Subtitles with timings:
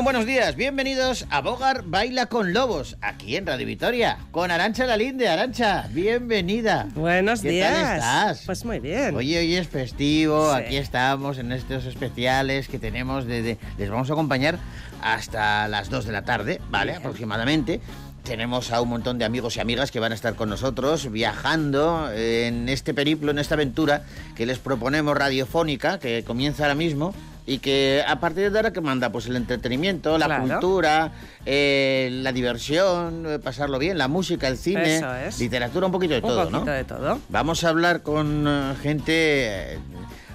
[0.00, 4.86] Bueno, buenos días, bienvenidos a Bogar Baila con Lobos, aquí en Radio Vitoria, con Arancha
[4.86, 5.28] Lalinde.
[5.28, 6.88] Arancha, bienvenida.
[6.94, 7.70] Buenos ¿Qué días.
[7.74, 8.42] tal estás?
[8.46, 9.14] Pues muy bien.
[9.14, 10.62] Oye, hoy es festivo, Sí.
[10.62, 14.58] aquí estamos en estos especiales que tenemos de, de- Les vamos a acompañar
[15.02, 16.92] hasta las 2 de la tarde, ¿vale?
[16.92, 16.98] Bien.
[17.02, 17.82] Aproximadamente.
[18.24, 22.10] Tenemos a un montón de amigos y amigas que van a estar con nosotros viajando
[22.12, 24.02] en este periplo, en esta aventura
[24.34, 27.14] que les proponemos radiofónica, que comienza ahora mismo
[27.46, 30.44] y que a partir de ahora que manda pues el entretenimiento, la Claro.
[30.46, 31.12] cultura,
[31.46, 35.38] eh, la diversión, eh, pasarlo bien, la música, el cine, Eso es.
[35.40, 36.70] literatura, un poquito de Un todo, poquito ¿no?
[36.72, 37.18] de todo.
[37.28, 39.78] Vamos a hablar con eh, gente.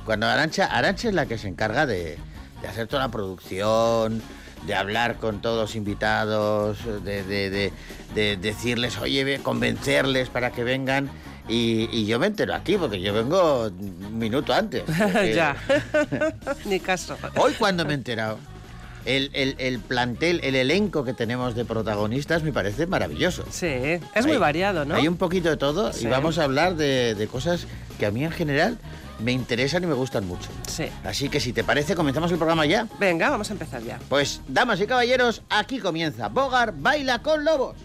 [0.06, 2.18] Cuando Arancha, Arancha es la que se encarga de,
[2.62, 4.22] de hacer toda la producción,
[4.68, 7.74] de hablar con todos los invitados, de, de- de-
[8.14, 11.10] de decirles, oye, ve, convencerles para que vengan.
[11.48, 14.84] Y, y yo me entero aquí, porque yo vengo un minuto antes.
[15.14, 15.56] porque- ya.
[16.66, 17.18] Ni caso.
[17.38, 18.40] Hoy cuando me he enterado,
[19.06, 23.46] el, el- el plantel, el elenco que tenemos de protagonistas me parece maravilloso.
[23.52, 24.96] Sí, es muy variado, ¿no?
[24.96, 26.06] Hay un poquito de todo Sí.
[26.06, 27.68] y vamos a hablar de, de cosas
[28.00, 28.78] que a mí en general
[29.20, 30.50] me interesan y me gustan mucho.
[30.68, 30.86] Sí.
[31.04, 32.88] Así que si te parece, comenzamos el programa ya.
[33.00, 34.00] Venga, vamos a empezar ya.
[34.10, 37.76] Pues, damas y caballeros, aquí comienza Bogar Baila con Lobos.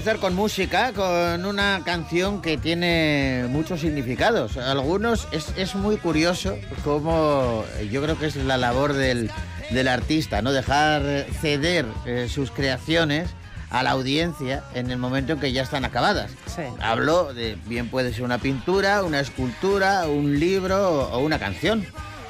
[0.00, 4.56] Comenzar con música, con una canción que tiene muchos significados.
[4.56, 9.30] Algunos es, es muy curioso cómo yo creo que es la labor del,
[9.68, 10.52] del artista, ¿no?
[10.52, 11.02] Dejar
[11.42, 13.28] ceder eh, sus creaciones
[13.68, 16.30] a la audiencia en el momento en que ya están acabadas.
[16.46, 16.62] Sí.
[16.80, 21.84] Hablo de, bien puede ser una pintura, una escultura, un libro o una canción,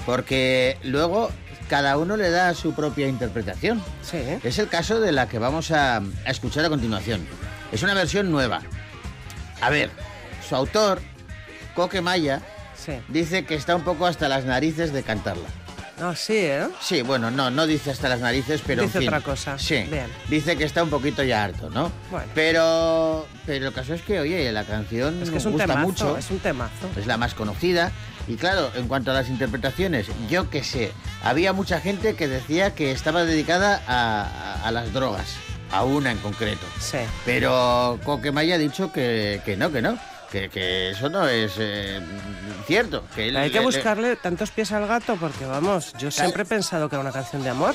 [0.07, 1.31] porque luego
[1.69, 3.81] cada uno le da su propia interpretación.
[4.03, 4.19] Sí.
[4.43, 7.25] Es el caso de la que vamos a, a escuchar a continuación.
[7.73, 8.61] Es una versión nueva.
[9.61, 9.91] A ver,
[10.49, 11.01] su autor,
[11.75, 12.41] Coque Maya,
[12.77, 12.93] Sí.
[13.09, 15.49] dice que está un poco hasta las narices de cantarla.
[16.03, 16.67] Ah, sí, ¿eh?
[16.81, 19.09] Sí, bueno, no, no dice hasta las narices, pero Dice en fin.
[19.11, 19.59] otra cosa.
[19.59, 20.07] Sí, Bien.
[20.31, 21.93] dice que está un poquito ya harto, ¿no?
[22.11, 22.27] Bueno.
[22.35, 25.67] Pero, pero el caso es que, oye, la canción Es que es nos un gusta
[25.67, 25.87] temazo.
[25.87, 26.17] mucho.
[26.17, 26.89] Es un temazo.
[26.97, 27.93] es la más conocida.
[28.27, 30.93] Y claro, en cuanto a las interpretaciones, yo qué sé,
[31.23, 35.35] había mucha gente que decía que estaba dedicada a, a- a las drogas,
[35.73, 36.67] a una en concreto.
[36.81, 36.99] Sí.
[37.25, 39.99] Pero Coquemaya ha dicho que, que no, que no,
[40.31, 42.01] que, que eso no es eh,
[42.67, 43.05] cierto.
[43.15, 46.43] Que él Hay que le- le- buscarle tantos pies al gato porque, vamos, yo siempre
[46.43, 47.75] he pensado que era una canción de amor.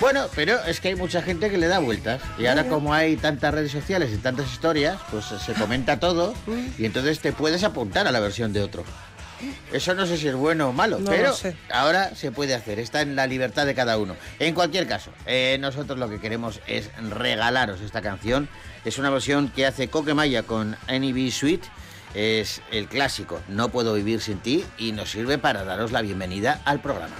[0.00, 2.20] Bueno, pero es que hay mucha gente que le da vueltas.
[2.38, 6.34] Y ahora como hay tantas redes sociales y tantas historias, pues se comenta todo
[6.78, 8.84] y entonces te puedes apuntar a la versión de otro.
[9.72, 11.34] Eso no sé si es bueno o malo, No pero
[11.70, 14.16] ahora se puede hacer, está en la libertad de cada uno.
[14.38, 18.48] En cualquier caso, eh, nosotros lo que queremos es regalaros esta canción.
[18.84, 21.30] Es una versión que hace Coquemaya con Annie B.
[21.30, 21.62] Sweet.
[22.14, 26.62] Es el clásico No puedo vivir sin ti y nos sirve para daros la bienvenida
[26.64, 27.14] al programa.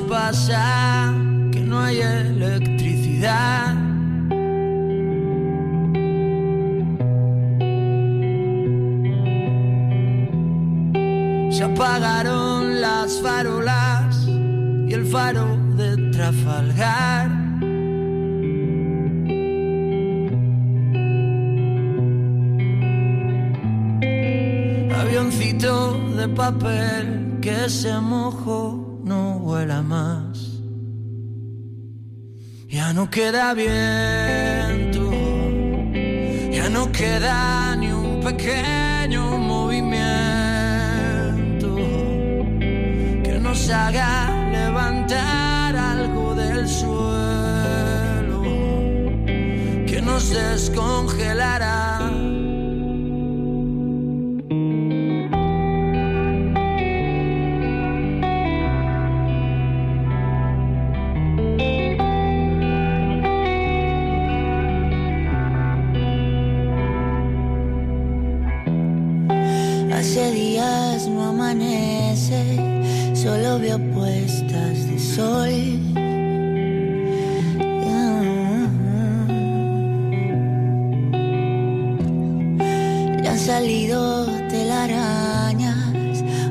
[0.00, 1.12] Pasa
[1.52, 3.74] que no hay electricidad.
[11.50, 15.46] Se apagaron las farolas y el faro
[15.76, 17.30] de Trafalgar.
[25.00, 25.74] Avioncito
[26.16, 28.53] de papel que se mojó,
[33.10, 35.10] queda viento,
[36.50, 40.04] ya no queda ni un pequeño movimiento
[43.22, 48.42] que nos haga levantar algo del suelo,
[49.86, 51.63] que nos descongelará.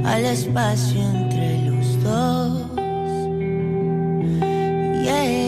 [0.03, 2.63] Al espacio entre los dos.
[5.03, 5.43] Yeah.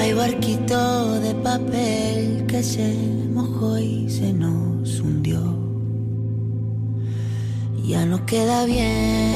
[0.00, 2.94] Hay barquito de papel que se
[3.32, 5.40] mojó y se nos hundió.
[7.84, 9.31] Ya no queda viento,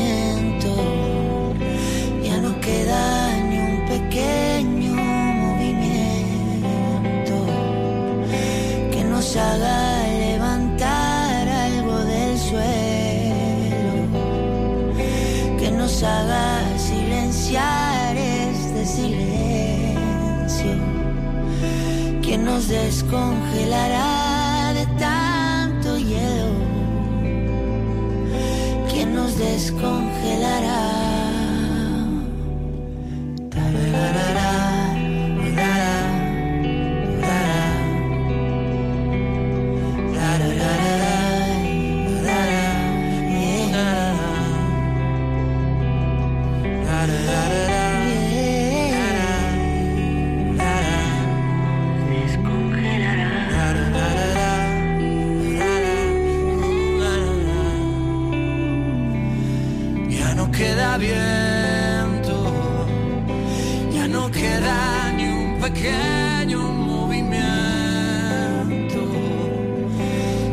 [22.56, 26.54] nos descongelará de tanto hielo,
[28.88, 30.80] que nos descongelará.
[33.50, 34.45] Tararara,
[65.72, 67.34] pequeño movimiento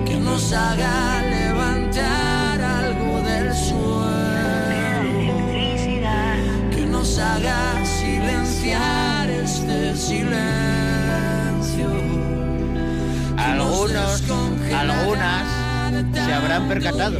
[0.07, 5.37] que nos haga levantar algo del suelo,
[6.71, 10.33] que nos haga silenciar este silencio.
[13.37, 14.23] Algunos,
[14.75, 15.47] algunas
[16.25, 17.19] se habrán percatado.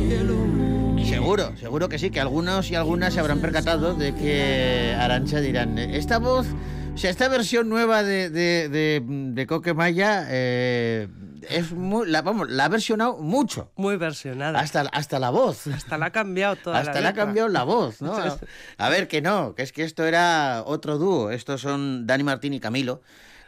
[1.05, 5.77] Seguro, seguro que sí, que algunos y algunas se habrán percatado de que Arancha dirán,
[5.77, 6.47] esta voz,
[6.93, 11.07] o sea, esta versión nueva de, de, de, de Coquemaya eh,
[11.49, 14.59] es muy, la, vamos, la ha versionado mucho, Muy versionada.
[14.59, 15.67] hasta, hasta la voz.
[15.67, 18.15] Hasta la ha cambiado toda Hasta la le ha cambiado la voz, ¿no?
[18.77, 21.31] A ver, que no, que es que esto era otro dúo.
[21.31, 23.01] Estos son Dani Martín y Camilo,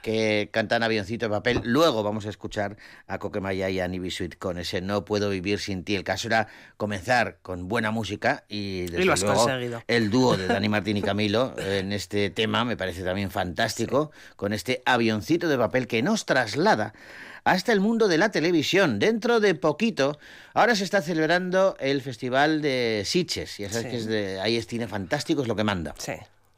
[0.06, 1.62] que cantan Avioncito de Papel.
[1.64, 5.58] Luego vamos a escuchar a Coquemaya y a Nibi Sweet con ese No puedo vivir
[5.60, 5.96] sin ti.
[5.96, 9.82] El caso era comenzar con buena música y, desde lo has luego, conseguido.
[9.88, 14.54] el dúo de Dani Martín y Camilo en este tema me parece también fantástico, con
[14.54, 16.94] este avioncito de papel que nos traslada
[17.44, 19.00] hasta el mundo de la televisión.
[19.00, 20.20] Dentro de poquito,
[20.54, 23.58] ahora se está celebrando el Festival de Sitges.
[23.58, 23.90] Ya sabes Sí.
[23.90, 25.96] que es de, ahí es cine fantástico, es lo que manda.
[25.98, 26.14] Sí,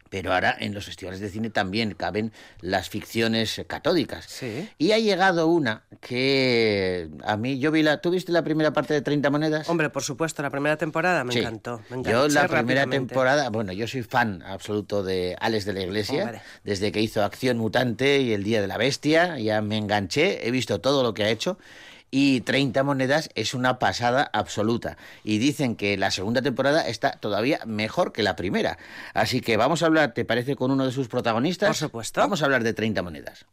[0.09, 4.25] Pero ahora en los festivales de cine también caben las ficciones catódicas.
[4.27, 4.69] sí.
[4.77, 7.99] Y ha llegado una que a mí, yo vi la...
[8.01, 9.69] ¿Tú viste la primera parte de 30 monedas?
[9.69, 11.39] Hombre, por supuesto, la primera temporada me Sí.
[11.39, 11.81] encantó.
[11.89, 16.23] Me Yo la primera temporada, bueno, yo soy fan absoluto de Alex de la Iglesia,
[16.23, 16.41] Hombre.
[16.63, 20.51] desde que hizo Acción Mutante y El Día de la Bestia, ya me enganché, he
[20.51, 21.57] visto todo lo que ha hecho.
[22.09, 24.97] Y 30 monedas es una pasada absoluta.
[25.23, 28.77] Y dicen que la segunda temporada está todavía mejor que la primera.
[29.13, 31.67] Así que vamos a hablar, ¿te parece, con uno de sus protagonistas?
[31.67, 32.21] Por supuesto.
[32.21, 33.45] Vamos a hablar de 30 monedas.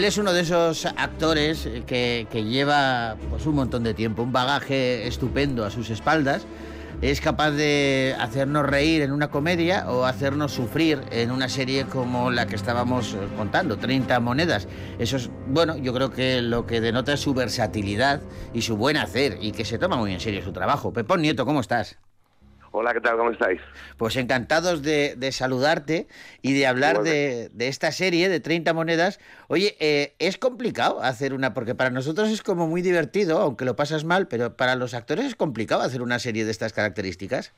[0.00, 4.32] Él es uno de esos actores que, que lleva pues, un montón de tiempo, un
[4.32, 6.46] bagaje estupendo a sus espaldas.
[7.02, 12.30] Es capaz de hacernos reír en una comedia o hacernos sufrir en una serie como
[12.30, 14.68] la que estábamos eh, contando, 30 monedas.
[14.98, 18.22] Eso es, bueno, yo creo que lo que denota es su versatilidad
[18.54, 20.94] y su buen hacer y que se toma muy en serio su trabajo.
[20.94, 21.98] Pepón Nieto, ¿cómo estás?
[22.72, 23.16] Hola, ¿qué tal?
[23.16, 23.60] ¿Cómo estáis?
[23.96, 26.06] Pues encantados de, de saludarte
[26.40, 29.18] y de hablar de, de esta serie de 30 monedas.
[29.48, 33.74] Oye, eh, es complicado hacer una, porque para nosotros es como muy divertido, aunque lo
[33.74, 37.52] pasas mal, pero para los actores es complicado hacer una serie de estas características.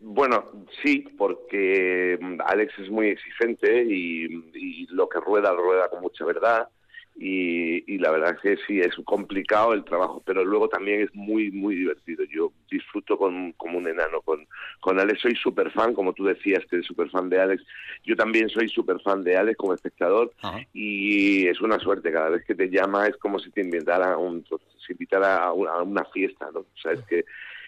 [0.00, 0.50] Bueno,
[0.82, 6.00] sí, porque mm, Alex es muy exigente y, y lo que rueda, lo rueda con
[6.00, 6.68] mucha verdad.
[7.16, 11.14] Y, y la verdad es que sí, es complicado el trabajo, pero luego también es
[11.14, 12.24] muy, muy divertido.
[12.24, 14.46] Yo disfruto con, como un enano con,
[14.80, 15.20] con Alex.
[15.20, 17.64] Soy súper fan, como tú decías, que eres súper fan de Alex.
[18.04, 20.58] Yo también soy súper fan de Alex como espectador Ajá.
[20.72, 22.10] y es una suerte.
[22.10, 24.44] Cada vez que te llama es como si te invitara un,
[24.84, 26.60] si invitara a una, a una fiesta, ¿no?
[26.60, 27.24] O sea, es que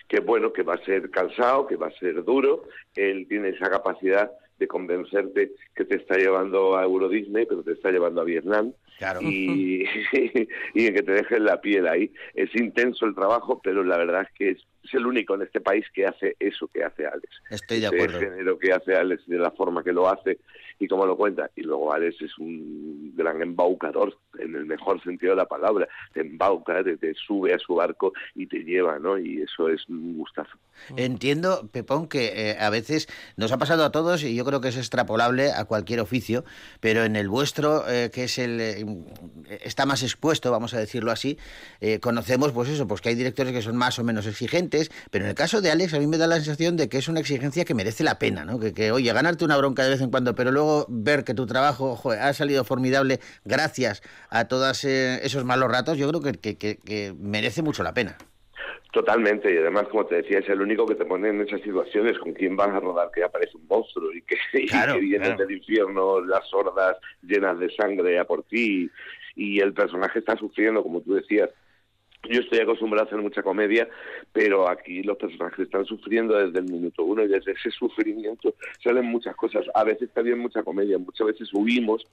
[0.08, 2.62] que bueno, que va a ser cansado, que va a ser duro,
[2.94, 7.72] él tiene esa capacidad de convencerte que te está llevando a Euro Disney, pero te
[7.72, 9.20] está llevando a Vietnam, Claro.
[9.22, 9.84] y,
[10.74, 12.10] y que te dejen la piel ahí.
[12.34, 15.60] Es intenso el trabajo, pero la verdad es que es, es el único en este
[15.60, 17.28] país que hace eso que hace Alex.
[17.50, 18.18] Estoy de acuerdo.
[18.20, 20.38] género que hace Alex de la forma que lo hace
[20.78, 21.50] y cómo lo cuenta.
[21.56, 25.88] Y luego Alex es un gran embaucador, en el mejor sentido de la palabra.
[26.12, 29.18] Te embauca, te, sube a su barco y te lleva, ¿no?
[29.18, 30.56] Y eso es un gustazo.
[30.96, 34.68] Entiendo, Pepón, que eh, a veces nos ha pasado a todos y yo creo que
[34.68, 36.44] es extrapolable a cualquier oficio,
[36.80, 38.84] pero en el vuestro, eh, que es el eh,
[39.62, 41.38] está más expuesto, vamos a decirlo así,
[41.80, 45.24] eh, conocemos pues eso, pues que hay directores que son más o menos exigentes, pero
[45.24, 47.20] en el caso de Alex a mí me da la sensación de que es una
[47.20, 48.58] exigencia que merece la pena, ¿no?
[48.58, 51.46] Que, que oye, ganarte una bronca de vez en cuando, pero luego ver que tu
[51.46, 56.56] trabajo joder, ha salido formidable gracias a todos esos malos ratos, yo creo que, que-
[56.56, 58.16] que- que merece mucho la pena.
[58.92, 62.18] Totalmente, y además, como te decía, es el único que te pone en esas situaciones
[62.18, 65.34] con quien vas a rodar, que aparece un monstruo y que, y Claro, que vienen
[65.36, 65.46] claro.
[65.46, 68.90] del infierno las hordas llenas de sangre a por ti,
[69.34, 71.50] y el personaje está sufriendo, como tú decías.
[72.30, 73.88] Yo estoy acostumbrado a hacer mucha comedia,
[74.32, 79.06] pero aquí los personajes están sufriendo desde el minuto uno y desde ese sufrimiento salen
[79.06, 79.64] muchas cosas.
[79.74, 82.06] A veces también mucha comedia, muchas veces huimos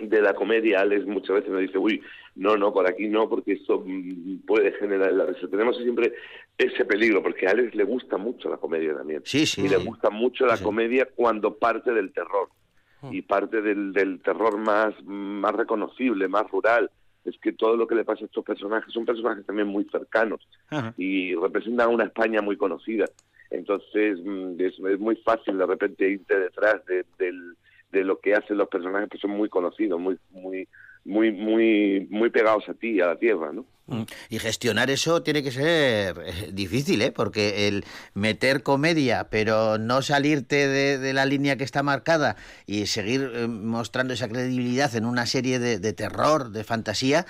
[0.00, 2.02] de la comedia, Alex muchas veces nos dice, uy,
[2.34, 5.46] no, no, por aquí no, porque esto mm, puede generar la risa.
[5.48, 6.12] Tenemos siempre
[6.58, 9.22] ese peligro, porque a Alex le gusta mucho la comedia también.
[9.24, 10.64] Sí, sí, y le gusta mucho la Sí.
[10.64, 12.48] comedia cuando parte del terror.
[13.10, 16.90] Y parte del, del terror más, más reconocible, más rural.
[17.24, 20.46] Es que todo lo que le pasa a estos personajes son personajes también muy cercanos
[20.68, 20.92] Ajá.
[20.96, 23.06] y representan una España muy conocida.
[23.50, 27.56] Entonces mm, es, es muy fácil de repente irte detrás de, del-
[27.92, 30.66] de lo que hacen los personajes que son muy conocidos, muy muy
[31.04, 33.66] muy muy muy pegados a ti, a la tierra, ¿no?
[33.86, 34.02] Mm.
[34.30, 37.12] Y gestionar eso tiene que ser eh, difícil, ¿eh?
[37.12, 37.84] Porque el
[38.14, 43.46] meter comedia, pero no salirte de, de la línea que está marcada y seguir eh,
[43.46, 47.26] mostrando esa credibilidad en una serie de, de terror, de fantasía,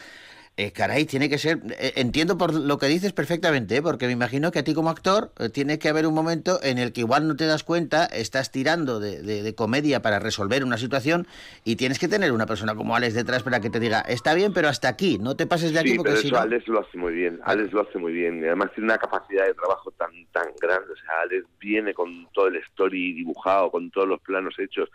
[0.57, 1.61] eh, caray, tiene que ser...
[1.79, 3.83] eh, entiendo por lo que dices perfectamente, ¿eh?
[3.83, 6.79] porque me imagino que a ti como actor eh, tiene que haber un momento en
[6.79, 10.63] el que igual no te das cuenta, estás tirando de, de- de comedia para resolver
[10.65, 11.27] una situación
[11.65, 14.53] y tienes que tener una persona como Alex detrás para que te diga, está bien,
[14.53, 16.43] pero hasta aquí, no te pases de aquí Sí, porque pero si eso no...
[16.43, 17.41] Alex lo hace muy bien.
[17.45, 18.39] Alex lo hace muy bien.
[18.41, 20.93] Y además tiene una capacidad de trabajo tan tan grande.
[20.93, 24.89] O sea, Alex viene con todo el story dibujado, con todos los planos hechos.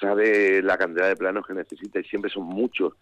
[0.00, 2.92] Sabe la cantidad de planos que necesita y siempre son muchos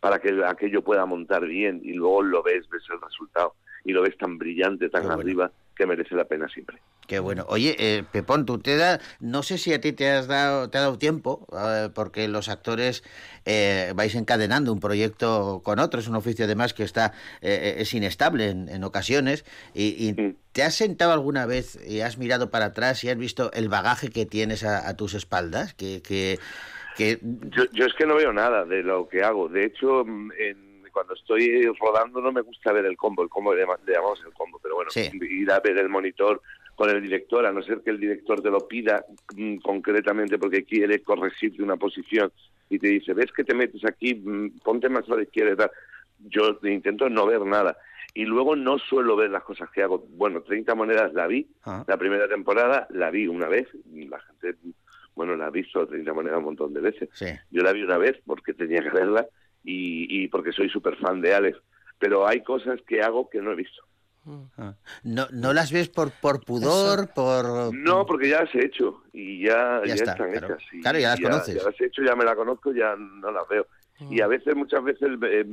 [0.00, 1.80] para que aquello pueda montar bien.
[1.82, 3.54] Y luego lo ves, ves el resultado.
[3.84, 5.20] Y lo ves tan brillante, tan Qué bueno.
[5.20, 6.78] arriba, que merece la pena siempre.
[7.06, 7.46] Qué bueno.
[7.48, 10.78] Oye, eh, Pepón, tú te da, no sé si a ti te has dado, te
[10.78, 13.04] ha dado tiempo, eh, porque los actores
[13.44, 17.12] eh, vais encadenando un proyecto con otro, es un oficio además que está
[17.42, 19.44] eh, es inestable en, en ocasiones.
[19.72, 23.52] Y, y te has sentado alguna vez y has mirado para atrás y has visto
[23.52, 26.40] el bagaje que tienes a, a tus espaldas, que, que,
[26.96, 29.48] que Yo, yo es que no veo nada de lo que hago.
[29.48, 33.22] De hecho, mm, en- cuando estoy rodando no me gusta ver el combo.
[33.22, 35.10] El combo le, llama- le llamamos el combo, pero bueno, Sí.
[35.20, 36.40] ir a ver el monitor
[36.74, 40.64] con el director, a no ser que el director te lo pida mm, concretamente porque
[40.64, 42.32] quiere corregirte una posición
[42.70, 45.56] y te dice, ves que te metes aquí, Mm, ponte más a la izquierda y
[45.56, 45.70] tal.
[46.30, 47.76] Yo intento no ver nada.
[48.14, 49.98] Y luego no suelo ver las cosas que hago.
[50.16, 51.84] Bueno, 30 monedas la vi, Ah.
[51.86, 54.54] la primera temporada la vi una vez, la gente,
[55.16, 57.08] bueno, la ha visto 30 monedas un montón de veces.
[57.14, 57.26] sí.
[57.50, 59.26] Yo la vi una vez porque tenía que verla
[59.64, 61.58] y, y porque soy súper fan de Alex.
[61.98, 63.82] Pero hay cosas que hago que no he visto.
[64.58, 64.74] Ah.
[65.04, 67.72] No, no las ves por, por pudor, por...
[67.74, 70.46] No, porque ya las he hecho y ya, Ya ya está, están claro.
[70.54, 70.62] hechas.
[70.72, 71.54] y Claro, ya las conoces.
[71.54, 73.66] Ya las he hecho, ya me la conozco, ya no las veo.
[74.10, 75.44] Y a veces, muchas veces eh,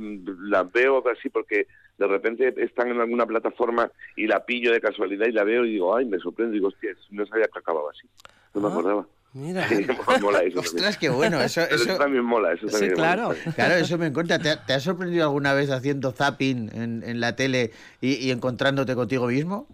[0.42, 1.66] las veo así porque
[1.96, 5.70] de repente están en alguna plataforma y la pillo de casualidad y la veo y
[5.70, 6.52] digo, ay, me sorprendo.
[6.52, 8.06] Digo, hostia, no sabía que acababa así.
[8.52, 8.70] No me Ah.
[8.70, 9.06] acordaba.
[9.34, 9.66] Mira.
[10.20, 10.54] Mola eso.
[10.54, 10.58] también.
[10.58, 11.40] Ostras, qué bueno.
[11.42, 13.14] Eso, eso, eso también mola, eso Sí, también mola.
[13.14, 13.34] claro.
[13.54, 14.38] Claro, eso me encuentra.
[14.38, 18.30] ¿Te, ha- te has sorprendido alguna vez haciendo zapping en, en la tele y, y
[18.30, 19.66] encontrándote contigo mismo?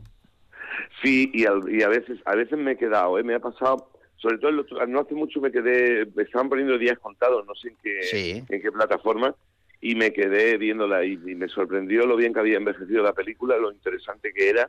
[1.02, 3.22] Sí, y, al- y a veces a veces me he quedado, ¿eh?
[3.22, 6.76] me ha pasado, sobre todo el otro- no hace mucho me quedé, me estaban poniendo
[6.78, 8.44] días contados, no sé en qué, Sí.
[8.48, 9.34] en qué plataforma,
[9.82, 13.56] y me quedé viéndola y, y me sorprendió lo bien que había envejecido la película,
[13.58, 14.68] lo interesante que era,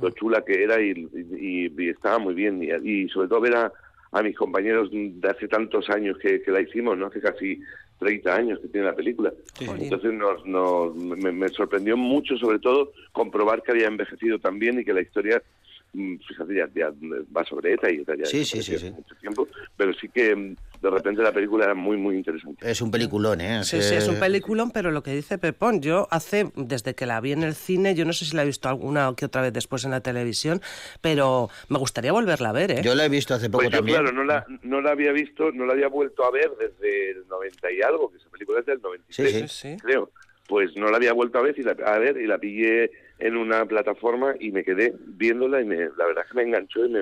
[0.00, 2.60] lo chula que era y, y- y- y estaba muy bien.
[2.62, 2.68] Y,
[3.04, 3.72] y sobre todo ver a,
[4.14, 7.06] a mis compañeros de hace tantos años que, que la hicimos, ¿no?
[7.06, 7.60] Hace casi
[7.98, 9.32] 30 años que tiene la película.
[9.58, 14.78] Entonces nos, nos- me, me sorprendió mucho, sobre todo, comprobar que había envejecido tan bien
[14.78, 15.42] y que la historia,
[15.94, 16.92] mm, fíjate, ya, ya
[17.36, 18.92] va sobre ETA y ETA ya Sí, sí, desapareció sí, hace sí.
[18.94, 22.70] mucho tiempo, pero sí que mm, de repente la película era muy, muy interesante.
[22.70, 23.64] Es un peliculón, ¿eh?
[23.64, 27.20] Sí, sí, es un peliculón, pero lo que dice Pepón, yo hace, desde que la
[27.22, 29.40] vi en el cine, yo no sé si la he visto alguna o que otra
[29.40, 30.60] vez después en la televisión,
[31.00, 32.82] pero me gustaría volverla a ver, ¿eh?
[32.84, 34.00] Yo la he visto hace poco Pues yo, también.
[34.02, 37.26] claro, no la, no la había visto, no la había vuelto a ver desde el
[37.28, 39.48] 90 y algo, que esa película es del 96, Sí, sí.
[39.48, 39.76] Sí.
[39.80, 40.10] creo.
[40.46, 43.38] Pues no la había vuelto a ver y la, a ver y la pillé en
[43.38, 46.90] una plataforma y me quedé viéndola y me, la verdad es que me enganchó y
[46.90, 47.00] me,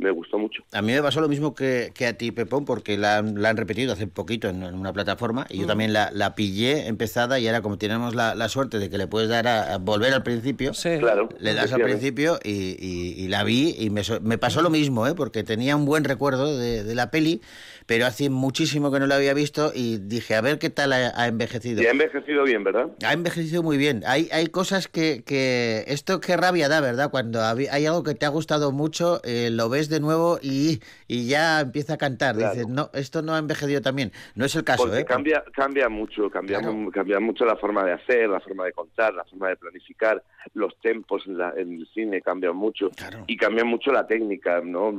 [0.00, 0.62] me gustó mucho.
[0.72, 3.50] A mí me pasó lo mismo que, que a ti, Pepón, porque la, han- la
[3.50, 7.38] han repetido hace poquito en, en una plataforma y yo también la, la pillé empezada
[7.38, 10.12] y ahora como tenemos la, la suerte de que le puedes dar a, a volver
[10.14, 10.90] al principio, Sí.
[10.98, 11.28] Claro.
[11.38, 15.06] le das al principio y, y- y la vi y me, me pasó lo mismo,
[15.06, 15.14] ¿eh?
[15.14, 17.40] porque tenía un buen recuerdo de, de la peli,
[17.86, 21.12] pero hace muchísimo que no la había visto y dije, a ver qué tal ha,
[21.20, 21.82] ha envejecido.
[21.82, 22.86] Y ha envejecido bien, ¿verdad?
[23.04, 24.02] Ha envejecido muy bien.
[24.06, 25.84] Hay, hay cosas que, que...
[25.88, 27.10] Esto qué rabia da, ¿verdad?
[27.10, 31.26] Cuando hay algo que te ha gustado mucho, eh, lo ves de nuevo y, y
[31.28, 32.36] ya empieza a cantar.
[32.36, 32.54] Claro.
[32.54, 34.12] Dices, no, esto no ha envejecido también.
[34.34, 35.04] No es el caso, Porque ¿eh?
[35.04, 36.90] cambia, cambia mucho, cambia, Claro.
[36.92, 40.22] cambia mucho la forma de hacer, la forma de contar, la forma de planificar,
[40.54, 43.24] los tempos en, la- en el cine cambian mucho Claro.
[43.26, 44.94] y cambia mucho la técnica, ¿no?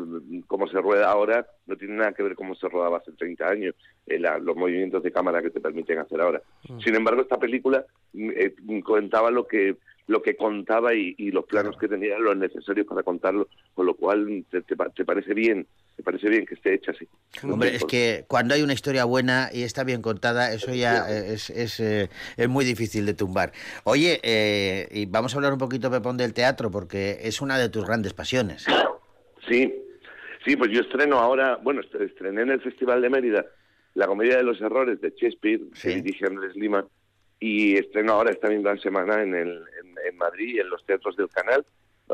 [0.48, 3.74] Cómo se rueda ahora no tiene nada que ver cómo se rodaba hace 30 años,
[4.05, 6.41] eh, la- los movimientos de cámara que te permiten hacer ahora.
[6.83, 9.77] Sin embargo, esta película mm, eh, contaba lo que
[10.11, 13.93] lo que contaba y, y los planos que tenía los necesarios para contarlo, con lo
[13.95, 17.07] cual te, te pa- te parece bien, te parece bien que esté hecha así.
[17.43, 21.50] Hombre, es que cuando hay una historia buena y está bien contada, eso ya es,
[21.50, 23.53] es, eh, es muy difícil de tumbar.
[23.85, 27.69] Oye, eh, y vamos a hablar un poquito, Pepón, del teatro, porque es una de
[27.69, 28.65] tus grandes pasiones.
[29.47, 29.74] Sí,
[30.45, 33.45] sí, pues yo estreno ahora, bueno, est- estrené en el Festival de Mérida
[33.93, 35.87] la comedia de los errores de Shakespeare, Sí.
[35.87, 36.85] que dirige Andrés Lima,
[37.43, 39.63] y estreno ahora esta misma semana en, el,
[40.09, 41.66] en, Madrid, en los teatros del canal.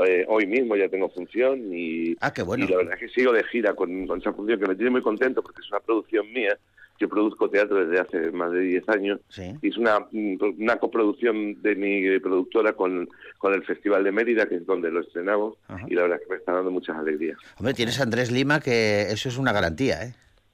[0.06, 2.66] Eh, hoy mismo ya tengo función y, Ah, qué bueno.
[2.66, 4.92] y la verdad es que sigo de gira con, con esa función que me tiene
[4.92, 6.56] muy contento porque es una producción mía.
[7.00, 9.54] Yo produzco teatro desde hace más de 10 años Sí.
[9.62, 14.56] y es una, una coproducción de mi productora con, con el Festival de Mérida, que
[14.56, 15.86] es donde lo estrenamos, Ajá.
[15.90, 17.38] y la verdad es que me está dando muchas alegrías.
[17.58, 20.14] Hombre, tienes a Andrés Lima, que eso es una garantía, ¿eh?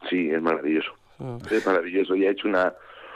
[0.09, 0.91] Sí, es maravilloso.
[1.19, 1.37] Mm.
[1.49, 2.13] Es maravilloso.
[2.15, 2.73] Y ha hecho una,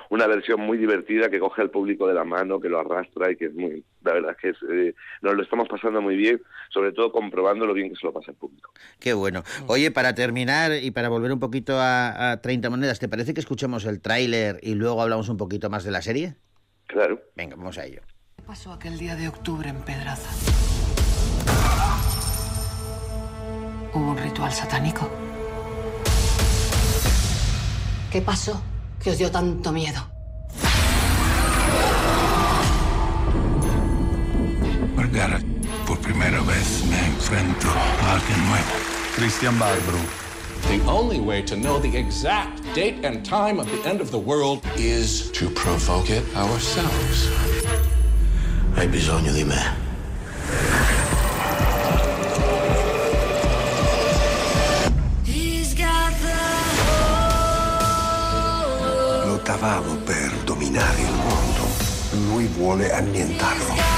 [0.10, 3.36] una versión muy divertida que coge al público de la mano, que lo arrastra y
[3.36, 3.84] que es muy.
[4.07, 7.65] La verdad es que es, eh, nos lo estamos pasando muy bien, sobre todo comprobando
[7.65, 8.71] lo bien que se lo pasa el público.
[8.99, 9.43] Qué bueno.
[9.67, 13.41] Oye, para terminar y para volver un poquito a, a 30 monedas, ¿te parece que
[13.41, 16.35] escuchemos el tráiler y luego hablamos un poquito más de la serie?
[16.85, 17.21] Claro.
[17.35, 18.01] Venga, vamos a ello.
[18.37, 20.29] ¿Qué pasó aquel día de octubre en Pedraza?
[23.93, 25.09] ¿Hubo un ritual satánico?
[28.09, 28.63] ¿Qué pasó?
[29.03, 30.16] Que os dio tanto miedo.
[34.97, 35.45] Margaret,
[35.86, 38.73] por primera vez me enfrento a alguien nuevo.
[39.13, 39.99] Christian Barbro.
[40.69, 44.17] The only way to know the exact date and time of the end of the
[44.17, 47.29] world is to provoke it ourselves.
[48.73, 49.86] Hai bisogno di me.
[59.25, 61.67] Lottavamo per dominare il mondo.
[62.31, 63.96] Lui vuole annientarlo.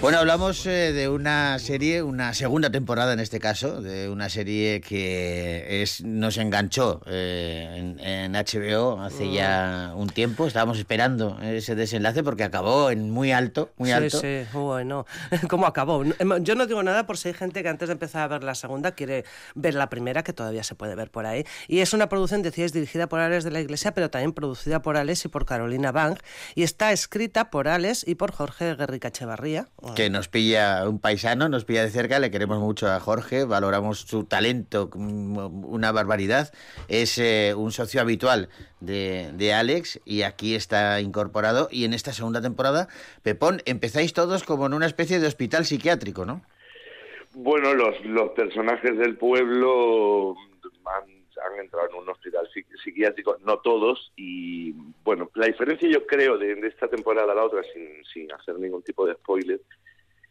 [0.00, 4.80] Bueno, hablamos eh, de una serie, una segunda temporada en este caso, de una serie
[4.80, 10.48] que es nos enganchó eh, en, en HBO hace ya un tiempo.
[10.48, 14.20] Estábamos esperando ese desenlace porque acabó en muy alto, muy sí, alto.
[14.20, 15.06] sí, bueno.
[15.48, 16.02] ¿Cómo acabó?
[16.02, 18.42] No, Yo no digo nada por si hay gente que antes de empezar a ver
[18.42, 21.44] la segunda quiere ver la primera, que todavía se puede ver por ahí.
[21.68, 24.96] Y es una producción, decíais, dirigida por Alex de la Iglesia, pero también producida por
[24.96, 26.18] Alex y por Carolina Bang.
[26.56, 29.66] Y está escrita por Alex y por Jorge Guerrica Echevarría.
[29.96, 34.00] Que nos pilla un paisano, nos pilla de cerca, le queremos mucho a Jorge, valoramos
[34.00, 36.52] su talento, mm, una barbaridad.
[36.88, 38.48] Es eh, un socio habitual
[38.80, 41.68] de, de Alex y aquí está incorporado.
[41.70, 42.88] Y en esta segunda temporada,
[43.22, 46.42] Pepón, empezáis todos como en una especie de hospital psiquiátrico, ¿no?
[47.34, 50.36] Bueno, los, los personajes del pueblo
[50.86, 56.06] han, han entrado en un hospital psi- psiquiátrico, no todos, y bueno, la diferencia yo
[56.06, 59.60] creo de, de esta temporada a la otra, sin, sin hacer ningún tipo de spoiler,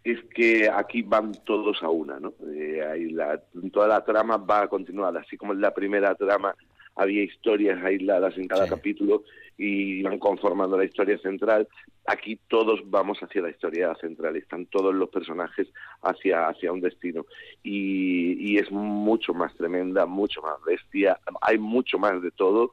[0.04, 2.34] es que aquí van todos a una, ¿no?
[2.54, 6.56] Eh, ahí la, toda la trama va a continuar, así como en la primera trama
[6.96, 9.24] había historias aisladas en cada capítulo
[9.58, 11.68] y iban conformando la historia central,
[12.06, 15.68] aquí todos vamos hacia la historia central, están todos los personajes
[16.02, 17.26] hacia, hacia un destino.
[17.62, 22.72] Y, y es mucho más tremenda, mucho más bestia, hay mucho más de todo.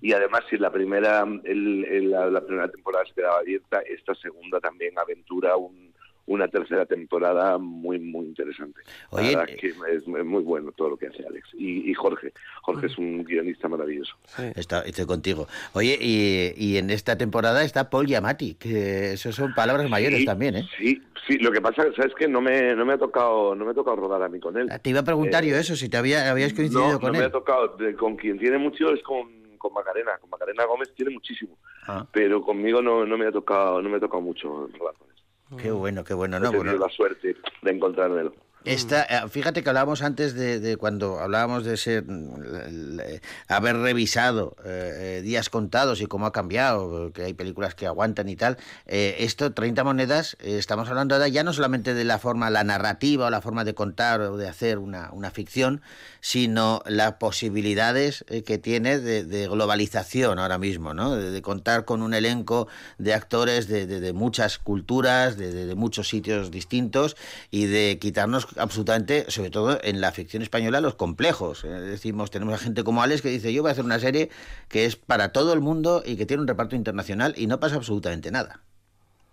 [0.00, 4.14] Y además si la primera el- el- la, la primera temporada se quedaba abierta, esta
[4.14, 5.87] segunda también aventura un-
[6.28, 8.80] una tercera temporada muy muy interesante.
[9.10, 11.94] Oye, la es que es, es muy bueno todo lo que hace Alex y, y
[11.94, 12.32] Jorge.
[12.62, 14.14] Jorge es un guionista maravilloso.
[14.54, 15.48] Está- estoy contigo.
[15.72, 20.24] Oye, y, y en esta temporada está Paul Giamatti, que eso son palabras mayores Sí,
[20.26, 20.68] también, ¿eh?
[20.78, 23.70] Sí, sí, lo que pasa sabes que no me no me ha tocado no me
[23.70, 24.68] ha tocado rodar a mí con él.
[24.82, 27.12] Te iba a preguntar Eh, yo eso, si te había, habías coincidido no, con no
[27.14, 27.24] me él.
[27.26, 27.76] ha tocado.
[27.76, 30.18] De- con quien tiene mucho es con, con Macarena.
[30.20, 31.56] Con Macarena Gómez tiene muchísimo.
[31.86, 32.06] Ah.
[32.12, 35.14] Pero conmigo no, no me ha tocado no me ha tocado mucho rodar con él.
[35.56, 36.38] Qué bueno, qué bueno.
[36.38, 38.34] No, No, he tenido bueno, la suerte de encontrármelo.
[38.64, 42.64] Esta, eh, fíjate que hablábamos antes de, de cuando hablábamos de ser mm, l-
[43.02, 47.86] l- haber revisado eh, eh, días contados y cómo ha cambiado, que hay películas que
[47.86, 48.58] aguantan y tal.
[48.86, 52.64] Eh, esto, 30 monedas, eh, estamos hablando ahora ya no solamente de la forma, la
[52.64, 55.80] narrativa o la forma de contar o de hacer una, una ficción,
[56.20, 61.14] sino las posibilidades eh, que tiene de, de globalización ahora mismo, ¿no?
[61.16, 62.66] De, de contar con un elenco
[62.98, 67.16] de actores de, de- de muchas culturas, de, de- de muchos sitios distintos
[67.52, 71.64] y de quitarnos absolutamente, sobre todo en la ficción española, los complejos.
[71.64, 74.30] Eh, decimos, tenemos a gente como Alex que dice, yo voy a hacer una serie
[74.68, 77.76] que es para todo el mundo y que tiene un reparto internacional y no pasa
[77.76, 78.62] absolutamente nada.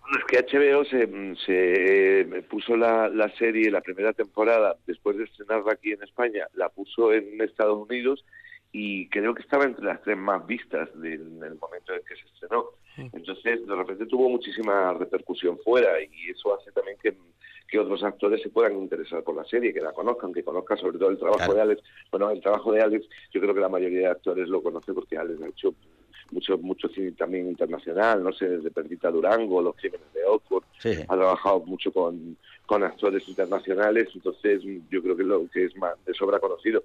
[0.00, 5.16] Bueno, es que HBO se, se eh, puso la, la serie, la primera temporada, después
[5.16, 8.24] de estrenarla aquí en España, la puso en Estados Unidos
[8.72, 12.26] y creo que estaba entre las tres más vistas del, del momento en que se
[12.34, 12.66] estrenó.
[12.98, 17.14] Entonces, de repente tuvo muchísima repercusión fuera y eso hace también que,
[17.68, 20.98] que otros actores se puedan interesar por la serie, que la conozcan, que conozcan sobre
[20.98, 21.54] todo el trabajo Claro.
[21.54, 21.82] de Alex.
[22.10, 25.16] Bueno, el trabajo de Alex, yo creo que la mayoría de actores lo conoce porque
[25.16, 25.74] Alex ha hecho
[26.32, 30.90] mucho mucho cine también internacional, no sé, desde Perdita Durango, Los Crímenes de Oxford, Sí.
[31.08, 35.76] ha trabajado mucho con, con actores internacionales, entonces yo creo que es lo que es
[35.76, 36.82] más de sobra conocido.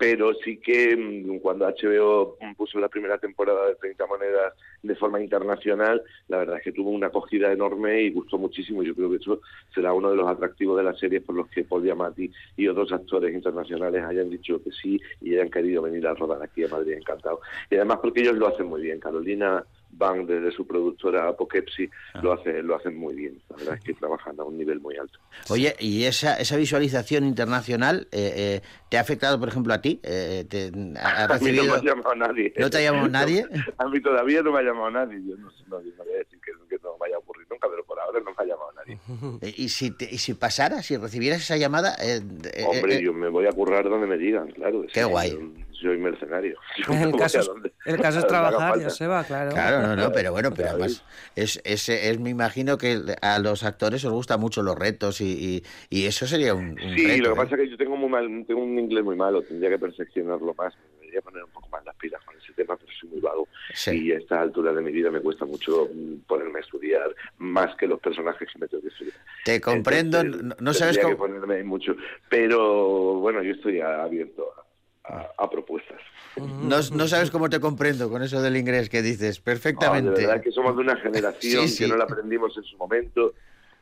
[0.00, 5.20] Pero sí que mm, cuando HBO puso la primera temporada de 30 monedas de forma
[5.20, 8.82] internacional, la verdad es que tuvo una acogida enorme y gustó muchísimo.
[8.82, 9.42] Yo creo que eso
[9.74, 12.90] será uno de los atractivos de la serie por los que Paul Giamatti y otros
[12.92, 16.94] actores internacionales hayan dicho que sí y hayan querido venir a rodar aquí a Madrid
[16.94, 17.42] encantado.
[17.70, 19.00] Y además porque ellos lo hacen muy bien.
[19.00, 21.90] Carolina Van, desde su productora Poughkeepsie,
[22.22, 23.40] lo, hace, lo hacen muy bien.
[23.50, 25.18] La verdad es que trabajan a un nivel muy alto.
[25.50, 30.00] Oye, ¿y esa, esa visualización internacional eh, eh, te ha afectado, por ejemplo, a ti?
[30.02, 32.52] Eh, te, ha- ha A mí no me ha llamado nadie.
[32.56, 33.46] ¿No te ha llamado nadie?
[33.78, 35.20] A mí todavía no me ha llamado nadie.
[35.26, 37.68] Yo no, sé, no, no voy a decir que, que no vaya a ocurrir nunca,
[37.68, 38.98] pero por ahora no me ha llamado nadie.
[39.42, 41.94] Eh, ¿Y si, te- y si pasara, si recibieras esa llamada?
[42.00, 42.20] eh,
[42.54, 44.84] eh, Hombre, eh, yo me voy a currar donde me digan, claro.
[44.92, 45.36] Qué guay.
[45.80, 46.56] Yo soy mercenario.
[46.86, 48.84] Yo El caso, a es, donde- el caso es trabajar, falta.
[48.84, 49.50] Joseba, claro.
[49.52, 51.04] Claro, no, no, pero bueno, pero además
[51.36, 55.62] es, es, es, me imagino que a los actores os gustan mucho los retos y,
[55.90, 57.22] y, y eso sería un, un Sí, reto.
[57.22, 57.44] lo que ¿eh?
[57.44, 60.54] pasa es que yo tengo muy mal, tengo un inglés muy malo, tendría que perfeccionarlo
[60.54, 63.20] más, me debería poner un poco más las pilas con ese tema, pero soy muy
[63.20, 63.48] vago.
[63.74, 63.90] Sí.
[64.06, 67.74] Y a esta altura de mi vida me cuesta mucho mm, ponerme a estudiar más
[67.76, 69.16] que los personajes que me tengo que estudiar.
[69.44, 71.10] Te comprendo, Entonces, no, no sabes cómo...
[71.10, 71.94] que ponerme ahí mucho,
[72.28, 74.69] pero bueno, yo estoy abierto a,
[75.04, 76.00] a- a propuestas.
[76.36, 80.10] No, no sabes cómo te comprendo con eso del inglés que dices, Ah, perfectamente.
[80.12, 81.84] de verdad que somos de una generación Sí, sí.
[81.84, 83.34] que no la aprendimos en su momento,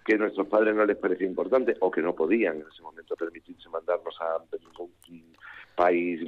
[0.05, 3.15] que a nuestros padres no les parecía importante o que no podían en ese momento
[3.17, 4.39] permitirse mandarnos a
[4.81, 4.91] un
[5.75, 6.21] país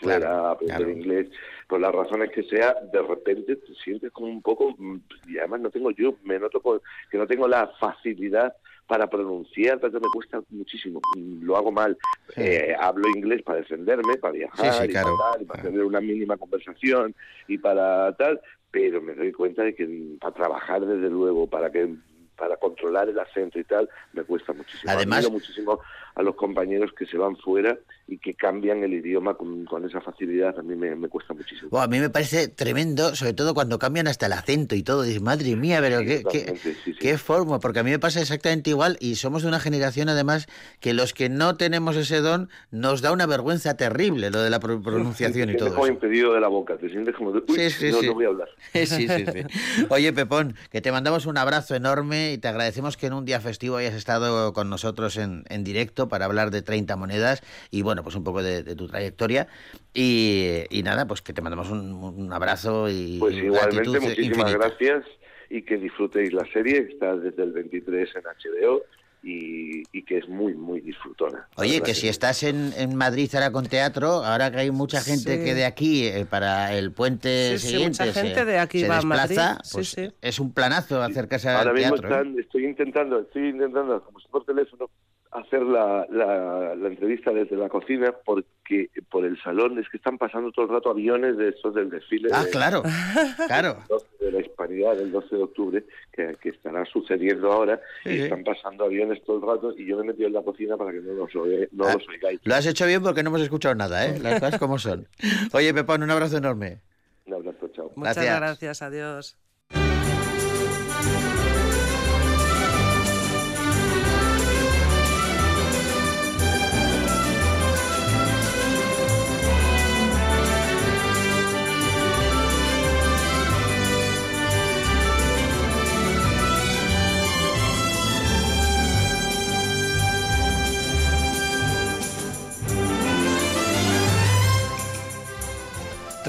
[0.00, 0.90] fuera Claro, a aprender claro.
[0.92, 1.28] inglés,
[1.68, 5.60] por las razones que sea, de repente te sientes como un poco, mm, y además
[5.60, 6.62] no tengo yo, me noto
[7.10, 8.54] que no tengo la facilidad
[8.86, 11.00] para pronunciar, tanto me cuesta muchísimo,
[11.40, 11.96] lo hago mal.
[12.34, 12.42] Sí.
[12.42, 15.70] Eh, hablo inglés para defenderme, para viajar, Sí, sí, y para tal, y para Claro.
[15.70, 17.14] tener una mínima conversación
[17.48, 21.94] y para tal, pero me doy cuenta de que para trabajar desde luego, para que
[22.36, 24.90] para controlar el acento y tal, me cuesta muchísimo.
[24.92, 25.80] Además- Admiro muchísimo
[26.16, 30.00] a los compañeros que se van fuera y que cambian el idioma con, con esa
[30.00, 31.78] facilidad, a mí me, me cuesta muchísimo.
[31.80, 35.02] A mí me parece tremendo, sobre todo cuando cambian hasta el acento y todo.
[35.02, 36.92] Dices, madre mía, pero Sí, qué, qué, sí, sí.
[37.00, 40.46] qué forma, porque a mí me pasa exactamente igual y somos de una generación además
[40.80, 44.60] que los que no tenemos ese don nos da una vergüenza terrible lo de la
[44.60, 45.94] pro- pronunciación y Te todo como eso.
[45.94, 47.58] impedido de la boca, te sientes como de, "Uy,
[47.90, 48.48] no, no voy a hablar.
[48.74, 49.84] Sí, sí, sí.
[49.88, 53.40] Oye, Pepón, que te mandamos un abrazo enorme y te agradecemos que en un día
[53.40, 57.93] festivo hayas estado con nosotros en, en directo para hablar de 30 monedas y bueno,
[58.02, 59.46] pues un poco de, de tu trayectoria.
[59.92, 64.50] Y, y nada, pues que te mandamos un, un abrazo y Pues igualmente, muchísimas infinita.
[64.52, 65.04] gracias
[65.50, 68.82] y que disfrutéis la serie, que está desde el 23 en HBO
[69.22, 71.48] y, y que es muy, muy disfrutona.
[71.56, 75.38] Oye, que si estás en, en Madrid ahora con teatro, ahora que hay mucha gente
[75.38, 75.44] Sí.
[75.44, 78.80] que de aquí eh, para el puente Sí, sí, siguiente mucha gente se, de aquí
[78.80, 79.60] se va a desplaza, Madrid.
[79.64, 80.12] Sí, pues sí.
[80.20, 82.08] es un planazo acercarse al Ahora mismo teatro.
[82.08, 82.18] ¿eh?
[82.20, 84.90] están, estoy intentando, estoy intentando, como si por teléfono,
[85.34, 90.16] hacer la, la, la entrevista desde la cocina porque por el salón es que están
[90.16, 92.82] pasando todo el rato aviones de esos del desfile Ah, de, claro,
[93.48, 93.76] claro.
[93.88, 98.16] 12 de la hispanidad del 12 de octubre que, que estará sucediendo ahora Sí, y
[98.16, 98.22] sí.
[98.22, 100.92] están pasando aviones todo el rato y yo me he metido en la cocina para
[100.92, 102.40] que no los, oe- no Ah, los oigáis.
[102.44, 104.18] Lo has hecho bien porque no hemos escuchado nada, ¿eh?
[104.20, 105.08] Las cosas como son.
[105.52, 106.78] Oye, Pepón, un abrazo enorme.
[107.26, 107.90] Un abrazo, chao.
[107.96, 108.40] Muchas Gracias.
[108.40, 109.36] gracias, adiós.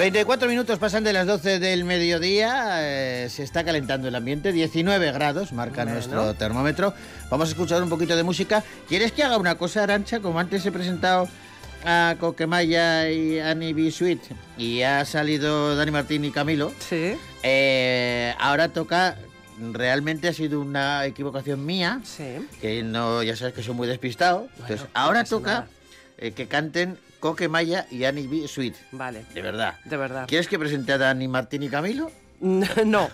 [0.06, 4.52] Y 34 minutos pasan de las 12 del mediodía, eh, se está calentando el ambiente,
[4.52, 5.94] 19 grados marca Bueno.
[5.94, 6.94] nuestro termómetro.
[7.32, 8.64] Vamos a escuchar un poquito de música.
[8.88, 10.20] ¿Quieres que haga una cosa, Arancha?
[10.20, 11.28] Como antes he presentado
[11.84, 13.90] a Coquemaya y Annie B.
[13.92, 14.20] Sweet
[14.60, 19.18] y ha salido Dani Martín y Camilo, Sí, eh, ahora toca,
[19.72, 22.46] realmente ha sido una equivocación mía, sí.
[22.62, 24.50] que no, ya sabes que soy muy despistado.
[24.60, 25.68] Entonces, ahora toca
[26.20, 28.48] eh, que canten Coquemaya y Annie B.
[28.48, 28.76] Sweet.
[28.92, 29.80] Vale, De verdad.
[29.84, 30.28] de verdad.
[30.28, 32.12] ¿Quieres que presente a Dani Martín y Camilo?
[32.40, 33.10] No, no.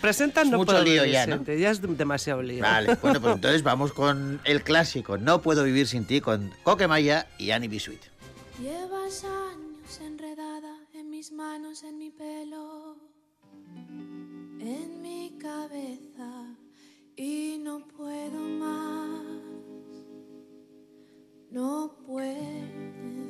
[0.00, 1.40] presentan Es no mucho puedo lío vivir ya, sin ¿no?
[1.42, 2.62] ti, Ya es demasiado lío.
[2.62, 7.26] Vale, bueno, pues entonces vamos con el clásico No puedo vivir sin ti con Coquemaya
[7.36, 7.78] y Annie B.
[7.80, 8.00] Sweet.
[8.62, 12.96] Llevas años enredada en mis manos, en mi pelo,
[14.60, 16.46] en mi cabeza
[17.16, 19.20] y no puedo más.
[21.50, 23.03] No puedo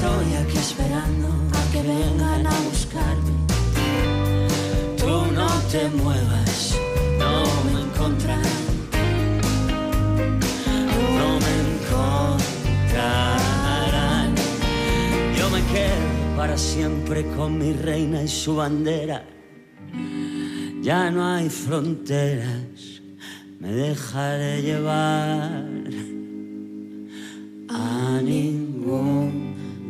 [0.00, 3.32] estoy aquí esperando a que vengan a buscarme.
[4.96, 6.74] Tú no te muevas,
[7.18, 8.62] no me encontrarán.
[11.20, 12.40] No me encontrarán.
[15.38, 19.22] Yo me quedo para siempre con mi reina y su bandera.
[20.80, 23.02] Ya no hay fronteras,
[23.58, 25.68] me dejaré llevar
[27.68, 29.39] a ningún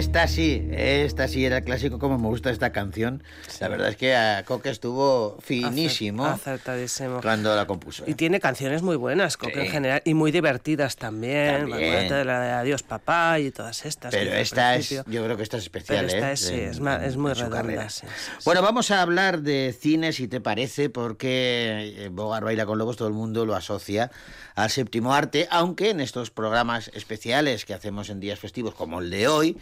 [0.00, 3.22] Esta sí, esta sí era el clásico como me gusta esta canción.
[3.60, 7.20] La verdad es que a Coque estuvo finísimo Acertadísimo.
[7.20, 8.04] cuando la compuso.
[8.06, 9.60] Y tiene canciones muy buenas, Coque, Sí.
[9.66, 11.68] en general, y muy divertidas también.
[11.70, 12.08] También.
[12.08, 14.10] De la de Adiós Papá y todas estas.
[14.12, 16.34] Pero esta es, yo creo que esta es especial, Pero esta ¿eh?
[16.34, 17.88] es, sí, es, muy redonda.
[17.90, 18.06] sí.
[18.44, 22.96] Bueno, vamos a hablar de cine, si te parece, porque eh, Bogar Baila con Lobos
[22.96, 24.10] todo el mundo lo asocia
[24.54, 29.10] al séptimo arte, aunque en estos programas especiales que hacemos en días festivos como el
[29.10, 29.56] de hoy,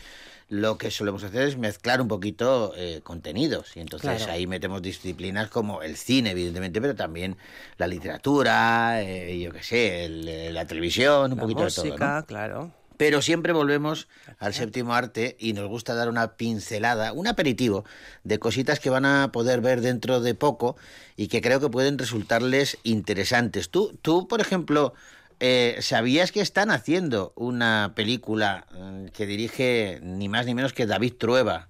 [0.49, 3.77] lo que solemos hacer es mezclar un poquito eh, contenidos.
[3.77, 4.33] Y entonces Claro.
[4.33, 7.37] ahí metemos disciplinas como el cine, evidentemente, pero también
[7.77, 11.99] la literatura, eh, yo qué sé, el, eh, la televisión, un La poquito de todo.
[11.99, 12.27] ¿no?
[12.27, 12.73] claro.
[12.97, 14.09] Pero siempre volvemos
[14.41, 17.85] al séptimo arte y nos gusta dar una pincelada, un aperitivo
[18.25, 20.77] de cositas que van a poder ver dentro de poco
[21.17, 23.71] y que creo que pueden resultarles interesantes.
[23.71, 24.95] Tú, tú por ejemplo,
[25.41, 30.87] eh, ¿sabías que están haciendo una película mm, que dirige ni más ni menos que
[30.87, 31.69] David Trueba?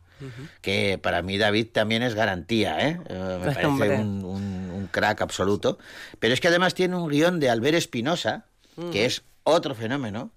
[0.63, 2.99] Que para mí David también es garantía, ¿eh?
[3.09, 5.79] Eh, me parece un, un- un crack absoluto.
[6.19, 8.47] Pero es que además tiene un guion de Albert Espinosa,
[8.93, 10.33] que es otro fenómeno,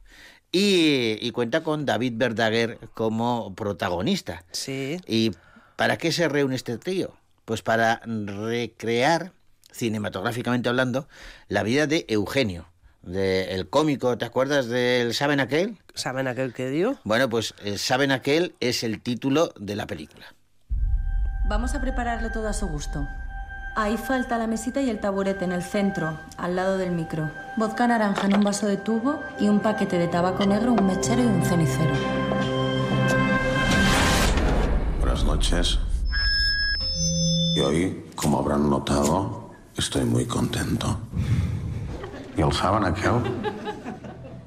[0.51, 4.43] y, y cuenta con David Verdaguer como protagonista.
[4.51, 4.97] Sí.
[5.07, 5.31] ¿Y
[5.77, 7.15] para qué se reúne este tío?
[7.45, 9.31] Pues para recrear,
[9.71, 11.07] cinematográficamente hablando,
[11.47, 12.67] la vida de Eugenio,
[13.01, 15.77] del cómico, ¿te acuerdas del ¿Saben aquel?
[15.95, 16.97] ¿Saben aquel que dio?
[17.03, 18.55] Bueno, pues el ¿Saben aquel?
[18.59, 20.25] es el título de la película.
[21.47, 23.05] Vamos a prepararlo todo a su gusto.
[23.75, 27.31] Ahí falta la mesita y el taburete en el centro, al lado del micro.
[27.57, 31.23] Vodka naranja en un vaso de tubo y un paquete de tabaco negro, un mechero
[31.23, 31.93] y un cenicero.
[34.99, 35.79] Buenas noches.
[37.55, 40.99] Y hoy, como habrán notado, estoy muy contento.
[42.41, 43.21] ¿Y el aquel?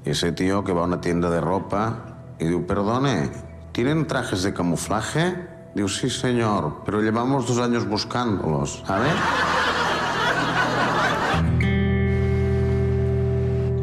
[0.03, 3.31] Ese tío que va a una tienda de ropa y dice, perdone,
[3.71, 5.47] ¿tienen trajes de camuflaje?
[5.73, 9.13] Digo, sí, señor, pero llevamos dos años buscándolos, ¿sabes?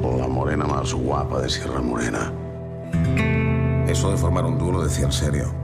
[0.02, 2.30] La morena más guapa de Sierra Morena.
[3.88, 5.54] Eso de formar un dúo lo decía en serio.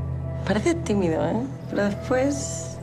[0.47, 1.43] Parece tímido, ¿eh?
[1.69, 2.79] Pero después...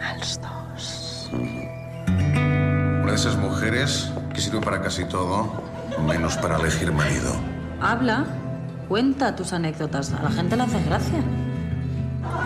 [0.00, 1.30] A los dos.
[1.34, 5.62] Una de esas mujeres que sirve para casi todo,
[6.06, 7.34] menos para elegir marido.
[7.80, 8.24] Habla,
[8.88, 10.12] cuenta tus anécdotas.
[10.12, 11.22] A la gente le hace gracia.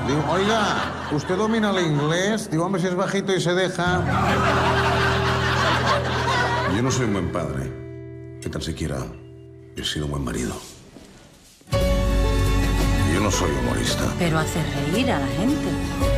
[0.06, 2.50] Digo, oiga, ¿usted domina el inglés?
[2.50, 4.02] Digo, hombre, si es bajito y se deja.
[6.74, 8.38] Yo no soy un buen padre.
[8.40, 8.98] Que tan siquiera
[9.76, 10.54] he sido un buen marido.
[13.12, 14.04] Yo no soy humorista.
[14.18, 16.15] Pero hace reír a la gente.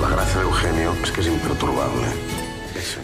[0.00, 2.06] La gracia de Eugenio es que es imperturbable.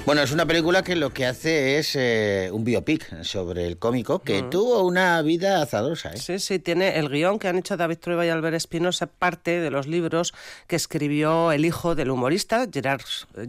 [0.06, 4.20] Bueno, es una película que lo que hace es eh, un biopic sobre el cómico
[4.20, 6.14] que tuvo una vida azarosa.
[6.14, 6.16] ¿eh?
[6.16, 9.70] Sí, sí, tiene el guion que han hecho David Trueba y Albert Espinosa, parte de
[9.70, 10.32] los libros
[10.66, 13.02] que escribió el hijo del humorista, Gerard,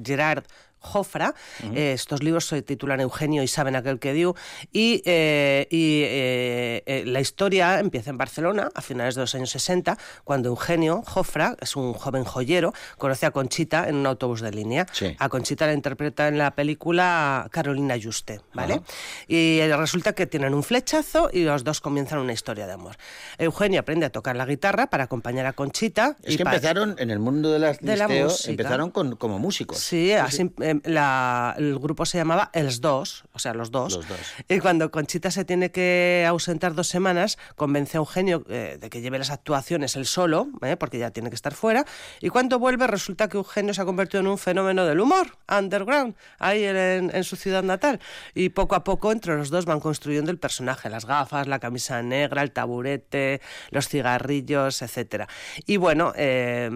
[0.03, 0.43] Gerard
[0.83, 1.33] Jofra.
[1.73, 4.35] Eh, estos libros se titulan Eugenio y saben aquel que dio.
[4.71, 9.49] Y, eh, y, eh, eh, la historia empieza en Barcelona a finales de los años
[9.49, 14.51] 60, cuando Eugenio Jofra, es un joven joyero, conoce a Conchita en un autobús de
[14.51, 14.85] línea.
[14.91, 15.15] Sí.
[15.17, 18.75] A Conchita la interpreta en la película Carolina Juste, ¿vale?
[18.75, 18.83] Ajá.
[19.27, 22.95] Y eh, resulta que tienen un flechazo y los dos comienzan una historia de amor.
[23.37, 26.17] Eugenio aprende a tocar la guitarra para acompañar a Conchita.
[26.23, 28.51] Es y que empezaron en el mundo de las De la listeo, música.
[28.51, 29.77] empezaron con, como músicos.
[29.79, 33.95] Sí, así, eh, la- el grupo se llamaba Els Dos, o sea, los dos.
[33.95, 34.17] Los dos.
[34.49, 39.01] Y cuando Conchita se tiene que ausentar dos semanas, convence a Eugenio eh, de que
[39.01, 40.75] lleve las actuaciones él solo, ¿eh?
[40.77, 41.85] porque ya tiene que estar fuera.
[42.21, 46.15] Y cuando vuelve, resulta que Eugenio se ha convertido en un fenómeno del humor, underground,
[46.39, 47.99] ahí en, en su ciudad natal.
[48.33, 52.01] Y poco a poco, entre los dos, van construyendo el personaje: las gafas, la camisa
[52.01, 55.27] negra, el taburete, los cigarrillos, etcétera.
[55.65, 56.69] Y bueno, eh,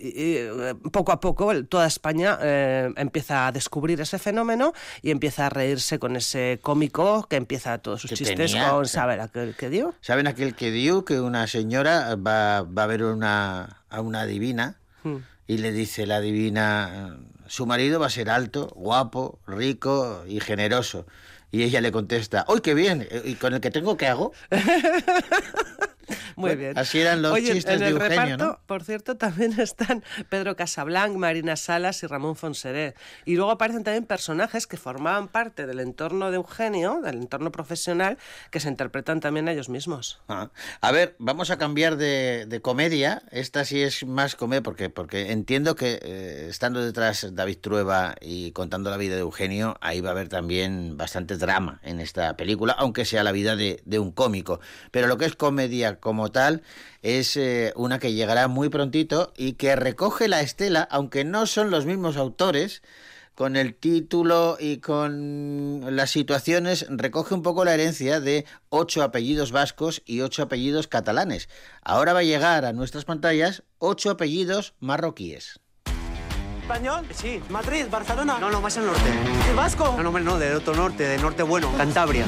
[0.00, 5.10] y- y, eh, poco a poco toda España eh, empieza a descubrir ese fenómeno y
[5.10, 9.20] empieza a reírse con ese cómico que empieza todos sus Que chistes tenía- con saber
[9.22, 9.94] aquel que dio.
[10.02, 14.76] ¿Saben aquel que dio que una señora va, va a ver una, a una divina
[15.02, 15.16] Hmm.
[15.46, 21.06] y le dice la divina, su marido va a ser alto, guapo, rico y generoso?
[21.50, 23.08] Y ella le contesta, ¡ay, qué bien!
[23.24, 24.32] ¿Y con el que tengo qué hago?
[26.36, 26.76] Muy bien.
[26.78, 28.60] así eran los Oye, chistes en de el Eugenio, reparto, ¿no?
[28.66, 32.94] por cierto, también están Pedro Casablanc, Marina Salas y Ramón Fonseré.
[33.24, 38.18] Y luego aparecen también personajes que formaban parte del entorno de Eugenio, del entorno profesional,
[38.50, 40.20] que se interpretan también a ellos mismos.
[40.28, 40.50] Ah.
[40.80, 43.22] A ver, vamos a cambiar de, de comedia.
[43.30, 48.52] Esta sí es más comedia porque, porque entiendo que eh, estando detrás David Trueba y
[48.52, 52.74] contando la vida de Eugenio, ahí va a haber también bastante drama en esta película,
[52.78, 54.60] aunque sea la vida de, de un cómico.
[54.90, 56.62] Pero lo que es comedia como tal
[57.02, 61.70] es eh, una que llegará muy prontito y que recoge la estela, aunque no son
[61.70, 62.82] los mismos autores,
[63.36, 69.52] con el título y con las situaciones recoge un poco la herencia de ocho apellidos
[69.52, 71.50] vascos y ocho apellidos catalanes.
[71.82, 75.60] Ahora va a llegar a nuestras pantallas ocho apellidos marroquíes.
[76.62, 77.06] ¿Español?
[77.14, 77.40] Sí.
[77.50, 77.84] ¿Madrid?
[77.88, 78.38] ¿Barcelona?
[78.40, 79.10] No, no, más al norte.
[79.50, 79.94] ¿El vasco?
[79.96, 81.70] No, no, hombre, no, del otro norte, del norte bueno.
[81.76, 82.26] Cantabria.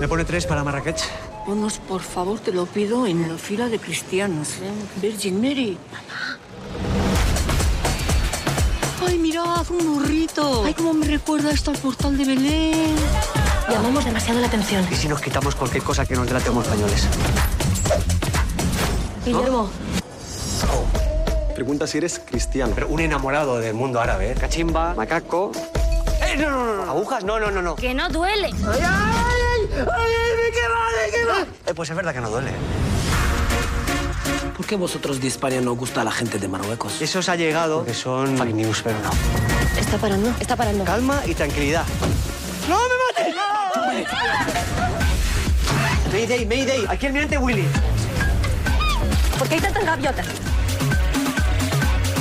[0.00, 1.02] ¿Me pone tres para Marrakech?
[1.46, 4.48] Ponos, por favor, te lo pido, en la fila de cristianos.
[5.00, 5.76] Virgin Mary.
[9.04, 10.64] Ay, mirad, un burrito.
[10.64, 12.94] Ay, cómo me recuerda esto al portal de Belén.
[13.68, 14.86] Llamamos demasiado la atención.
[14.90, 17.08] ¿Y si nos quitamos cualquier cosa que nos delate como españoles?
[19.24, 19.70] Guillermo,
[21.54, 22.72] Pregunta si eres cristiano.
[22.74, 24.34] Pero un enamorado del mundo árabe, ¿eh?
[24.38, 25.52] Cachimba, macaco...
[26.24, 26.76] ¡Eh, no, no, no!
[26.76, 26.90] no!
[26.90, 27.24] ¿Agujas?
[27.24, 27.76] No, no, no, no.
[27.76, 28.50] Que no duele.
[28.66, 29.86] ¡Ay, ay, ay!
[29.92, 31.46] ¡Ay, me quema, me quema!
[31.66, 32.52] Eh, pues es verdad que no duele.
[34.56, 37.00] ¿Por qué vosotros de España no gusta a la gente de Marruecos?
[37.00, 39.10] Eso os ha llegado, que son fake news, pero no.
[39.80, 40.84] está parando, está parando.
[40.84, 41.84] Calma y tranquilidad.
[42.68, 42.94] ¡No me
[43.24, 43.34] mates!
[46.12, 47.64] Mayday, Mayday, aquí el mirante Willy.
[49.38, 50.26] ¿Por qué hay tantas gaviotas?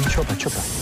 [0.09, 0.80] Chopa, chopa.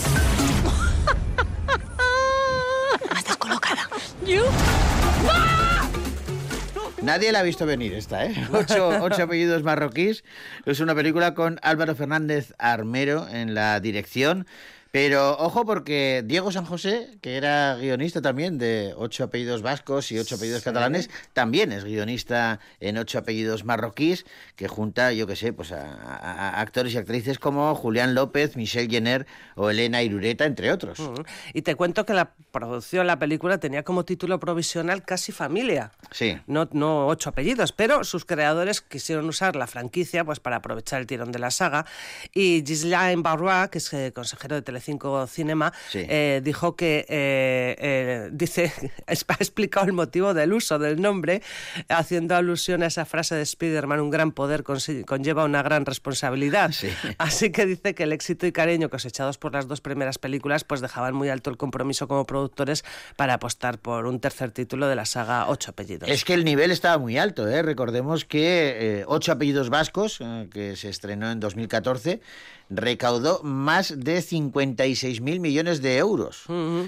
[7.09, 8.35] Nadie la ha visto venir esta, ¿eh?
[8.53, 10.23] Ocho, ocho apellidos marroquíes.
[10.67, 14.45] Es una película con Álvaro Fernández Armero en la dirección.
[14.91, 20.17] Pero ojo porque Diego San José, que era guionista también de ocho apellidos vascos y
[20.17, 24.25] ocho apellidos catalanes, también es guionista en ocho apellidos marroquíes,
[24.55, 28.55] que junta, yo qué sé, pues a, a- a actores y actrices como Julián López,
[28.55, 30.99] Michelle Jenner o Elena Irureta, entre otros.
[30.99, 31.13] Mm.
[31.53, 35.91] Y te cuento que la producción, la película, tenía como título provisional Casi Familia.
[36.11, 36.37] Sí.
[36.47, 41.05] No, no ocho apellidos, pero sus creadores quisieron usar la franquicia pues para aprovechar el
[41.05, 41.85] tirón de la saga.
[42.33, 46.05] Y Ghislaine Barrois, que es eh, consejero de Telecinco Cinema, Sí.
[46.07, 48.71] eh, dijo que, eh, eh, dice,
[49.07, 51.41] ha explicado el motivo del uso del nombre,
[51.89, 56.71] haciendo alusión a esa frase de Spiderman, un gran poder conlleva una gran responsabilidad.
[57.17, 60.79] Así que dice que el éxito y cariño cosechados por las dos primeras películas pues
[60.81, 62.85] dejaban muy alto el compromiso como productores
[63.17, 66.09] para apostar por un tercer título de la saga Ocho apellidos.
[66.09, 67.61] Es que el nivel estaba muy alto, ¿eh?
[67.61, 70.19] Recordemos que Ocho apellidos vascos,
[70.51, 72.21] que se estrenó en 2014,
[72.69, 76.43] recaudó más de 56 mil millones de euros.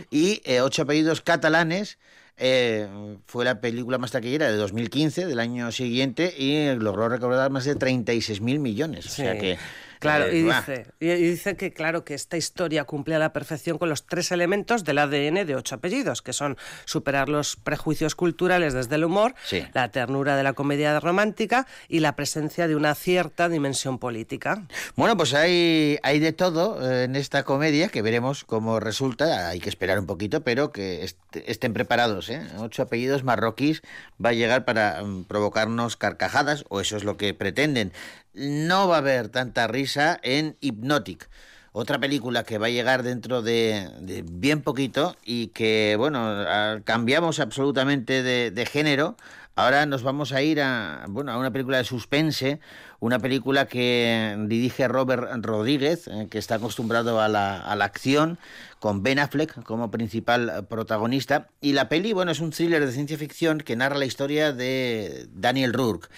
[0.10, 1.98] Y eh, Ocho apellidos catalanes
[2.42, 2.88] eh,
[3.28, 7.76] fue la película más taquillera de 2015, del año siguiente, y logró recaudar más de
[7.76, 9.06] 36 mil millones.
[9.06, 9.58] O sea que...
[10.00, 13.34] Claro, eh, y dice, y y dice que claro que esta historia cumple a la
[13.34, 18.16] perfección con los tres elementos del ADN de ocho apellidos, que son superar los prejuicios
[18.16, 19.64] culturales desde el humor, Sí.
[19.76, 24.66] la ternura de la comedia romántica y la presencia de una cierta dimensión política.
[24.96, 29.50] Bueno, pues hay, hay de todo eh, en esta comedia que veremos cómo resulta.
[29.50, 32.31] Hay que esperar un poquito, pero que est- estén preparados.
[32.32, 32.48] ¿Eh?
[32.58, 33.82] Ocho apellidos marroquíes
[34.24, 37.92] va a llegar para mm, provocarnos carcajadas, o eso es lo que pretenden.
[38.34, 41.30] No va a haber tanta risa en Hypnotic.
[41.74, 43.90] Otra película que va a llegar dentro de,
[44.30, 46.46] bien poquito y que, bueno,
[46.84, 49.16] cambiamos absolutamente de, de género.
[49.56, 52.60] Ahora nos vamos a ir a, bueno, a una película de suspense,
[53.02, 58.38] una película que dirige Robert Rodríguez, eh, que está acostumbrado a la, a la acción,
[58.80, 61.50] con Ben Affleck como principal protagonista.
[61.62, 65.28] Y la peli, bueno, es un thriller de ciencia ficción que narra la historia de
[65.34, 66.10] Daniel Rourke.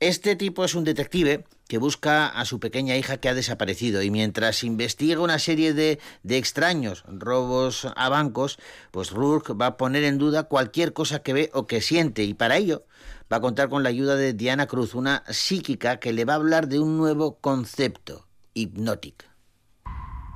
[0.00, 4.10] Este tipo es un detective que busca a su pequeña hija que ha desaparecido y
[4.10, 8.58] mientras investiga una serie de, de extraños robos a bancos,
[8.90, 12.34] pues Rourke va a poner en duda cualquier cosa que ve o que siente y
[12.34, 12.84] para ello
[13.32, 16.36] va a contar con la ayuda de Diana Cruz, una psíquica que le va a
[16.36, 19.24] hablar de un nuevo concepto, hipnótico.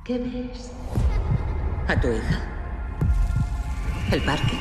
[0.03, 0.71] ¿Qué ves?
[1.87, 2.41] A tu hija.
[4.11, 4.59] El parque.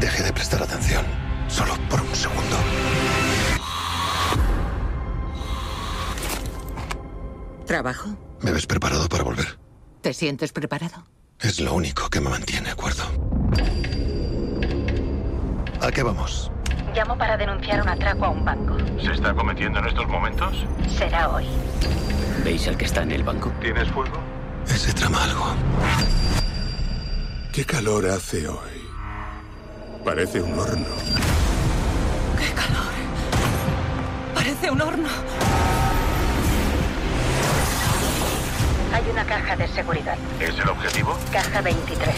[0.00, 1.04] Deje de prestar atención,
[1.48, 2.56] solo por un segundo.
[7.66, 8.16] ¿Trabajo?
[8.40, 9.58] ¿Me ves preparado para volver?
[10.00, 11.06] ¿Te sientes preparado?
[11.40, 13.04] Es lo único que me mantiene a cuerdo.
[15.82, 16.50] ¿A qué vamos?
[16.96, 18.74] Llamo para denunciar un atraco a un banco.
[18.98, 20.64] ¿Se está cometiendo en estos momentos?
[20.88, 21.44] Será hoy.
[22.42, 23.52] ¿Veis al que está en el banco?
[23.60, 24.16] ¿Tienes fuego?
[24.66, 25.44] Ese trama algo.
[27.52, 28.80] ¿Qué calor hace hoy?
[30.06, 30.86] Parece un horno.
[32.38, 32.94] ¡Qué calor!
[34.34, 35.08] Parece un horno.
[38.94, 40.16] Hay una caja de seguridad.
[40.40, 41.14] ¿Es el objetivo?
[41.30, 42.14] Caja 23.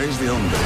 [0.00, 0.58] Equivocáis de hombre.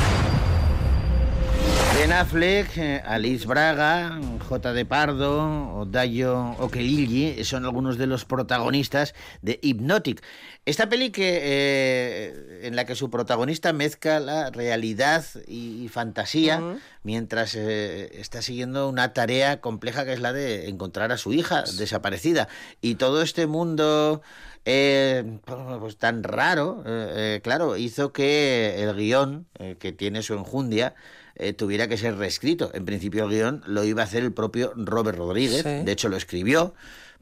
[1.96, 4.72] Ben Affleck, eh, Alice Braga, J.
[4.72, 10.22] de Pardo, Odayo Okelilli son algunos de los protagonistas de Hypnotic.
[10.66, 16.60] Esta peli que, eh, en la que su protagonista mezcla la realidad y, y fantasía
[17.02, 21.64] mientras eh, está siguiendo una tarea compleja que es la de encontrar a su hija
[21.78, 22.48] desaparecida.
[22.80, 24.22] Y todo este mundo
[24.64, 25.38] eh,
[25.80, 30.94] pues tan raro, eh, eh, claro, hizo que el guion, eh, que tiene su enjundia,
[31.36, 32.70] eh, tuviera que ser reescrito.
[32.74, 35.84] En principio el guion lo iba a hacer el propio Robert Rodríguez, Sí.
[35.84, 36.74] de hecho lo escribió,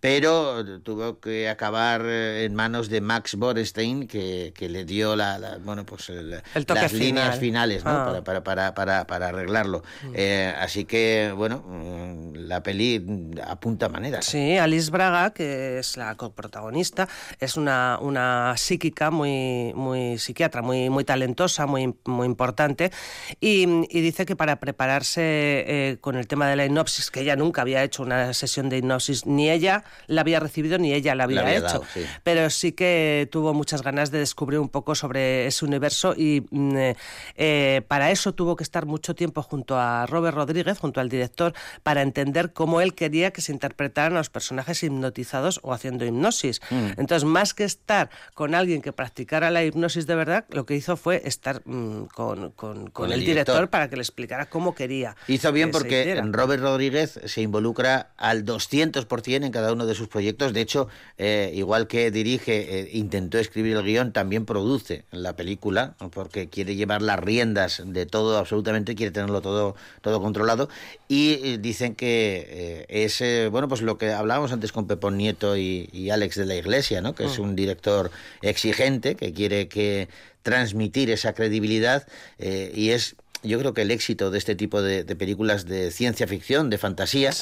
[0.03, 5.39] pero tuvo que acabar eh, en manos de Max Borenstein, que, que le dio la,
[5.39, 7.07] la- bueno, pues el- El toque las final.
[7.07, 7.91] líneas finales ¿no?
[7.93, 8.05] Ah.
[8.07, 9.85] para, para, para, para, para arreglarlo.
[10.13, 14.25] Eh, así que, bueno, mm, la peli mm, apunta maneras.
[14.25, 20.91] Sí, Alice Braga, que es la coprotagonista, es una, una psíquica muy, muy psiquiatra, muy,
[20.91, 22.91] muy talentosa, muy, muy importante,
[23.39, 27.37] y, y dice que para prepararse eh, con el tema de la hipnosis, que ella
[27.37, 31.25] nunca había hecho una sesión de hipnosis, ni ella la había recibido ni ella la
[31.25, 32.01] había, había hecho, dado, sí.
[32.23, 36.77] pero sí que tuvo muchas ganas de descubrir un poco sobre ese universo y mm,
[36.77, 36.97] eh,
[37.37, 41.53] eh, para eso tuvo que estar mucho tiempo junto a Robert Rodríguez, junto al director,
[41.83, 46.61] para entender cómo él quería que se interpretaran a los personajes hipnotizados o haciendo hipnosis.
[46.71, 46.87] Mm.
[46.99, 50.97] Entonces, más que estar con alguien que practicara la hipnosis de verdad, lo que hizo
[50.97, 53.55] fue estar mm, con, con- con el el, director.
[53.55, 53.71] director.
[53.71, 55.17] para que le explicara cómo quería.
[55.29, 56.21] Hizo bien porque.
[56.33, 60.53] Robert Rodríguez se involucra al 200% en cada uno de sus proyectos.
[60.53, 65.95] De hecho, eh, igual que dirige, eh, intentó escribir el guion, también produce la película,
[66.13, 70.69] porque quiere llevar las riendas de todo, absolutamente, quiere tenerlo todo, todo controlado.
[71.09, 75.57] Y eh, dicen que eh, es, bueno, pues lo que hablábamos antes con Pepón Nieto
[75.57, 77.15] y, y Alex de la Iglesia, ¿no?
[77.15, 77.43] que es Mm.
[77.43, 78.11] un director
[78.43, 80.09] exigente, que quiere que
[80.43, 82.07] transmitir esa credibilidad
[82.39, 85.91] eh, y es yo creo que el éxito de este tipo de, de películas de
[85.91, 87.33] ciencia ficción, de fantasía,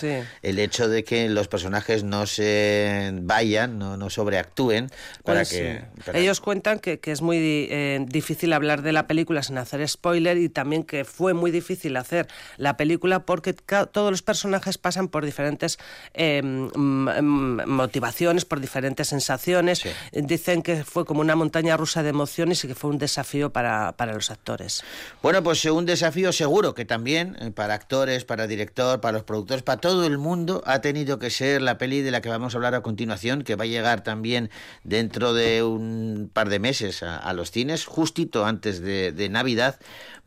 [0.42, 4.90] el hecho de que los personajes no se vayan, no, no sobreactúen,
[5.24, 5.82] para Pues que...
[5.96, 6.02] sí.
[6.04, 7.36] para- Ellos cuentan que, que es muy
[7.70, 11.96] eh, difícil hablar de la película sin hacer spoiler y también que fue muy difícil
[11.96, 15.78] hacer la película porque todos los personajes pasan por diferentes
[16.14, 19.82] eh, mm, motivaciones, por diferentes sensaciones.
[20.12, 23.92] Dicen que fue como una montaña rusa de emociones y que fue un desafío para,
[23.92, 24.82] para los actores.
[25.22, 29.62] Bueno, pues un desafío seguro que también eh, para actores, para director, para los productores,
[29.62, 32.58] para todo el mundo ha tenido que ser la peli de la que vamos a
[32.58, 34.50] hablar a continuación, que va a llegar también
[34.84, 39.78] dentro de un par de meses a, los cines, justito antes de, de Navidad,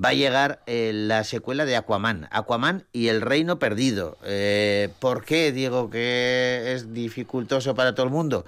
[0.04, 4.18] va a llegar eh, la secuela de Aquaman, Aquaman y el Reino Perdido.
[4.24, 8.46] Eh, ¿Por qué digo que es dificultoso para todo el mundo?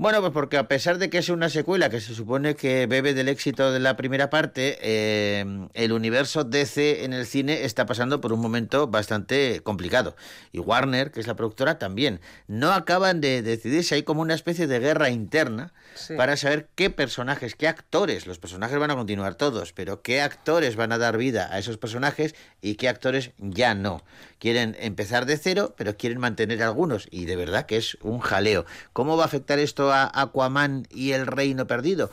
[0.00, 3.14] Bueno, pues porque a pesar de que es una secuela que se supone que bebe
[3.14, 5.44] del éxito de la primera parte, eh,
[5.74, 10.14] el universo DC en el cine está pasando por un momento bastante complicado.
[10.52, 12.20] Y Warner, que es la productora, también.
[12.46, 16.14] No acaban de decidirse, hay como una especie de guerra interna Sí.
[16.14, 20.76] para saber qué personajes, qué actores, los personajes van a continuar todos, pero qué actores
[20.76, 24.04] van a dar vida a esos personajes y qué actores ya no.
[24.38, 27.08] Quieren empezar de cero, pero quieren mantener algunos.
[27.10, 28.64] Y de verdad que es un jaleo.
[28.92, 32.10] ¿Cómo va a afectar esto a Aquaman y el Reino Perdido?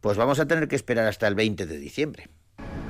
[0.00, 2.28] Pues vamos a tener que esperar hasta el 20 de diciembre.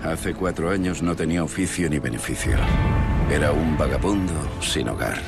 [0.05, 2.57] Hace cuatro años no tenía oficio ni beneficio.
[3.31, 5.21] Era un vagabundo sin hogar.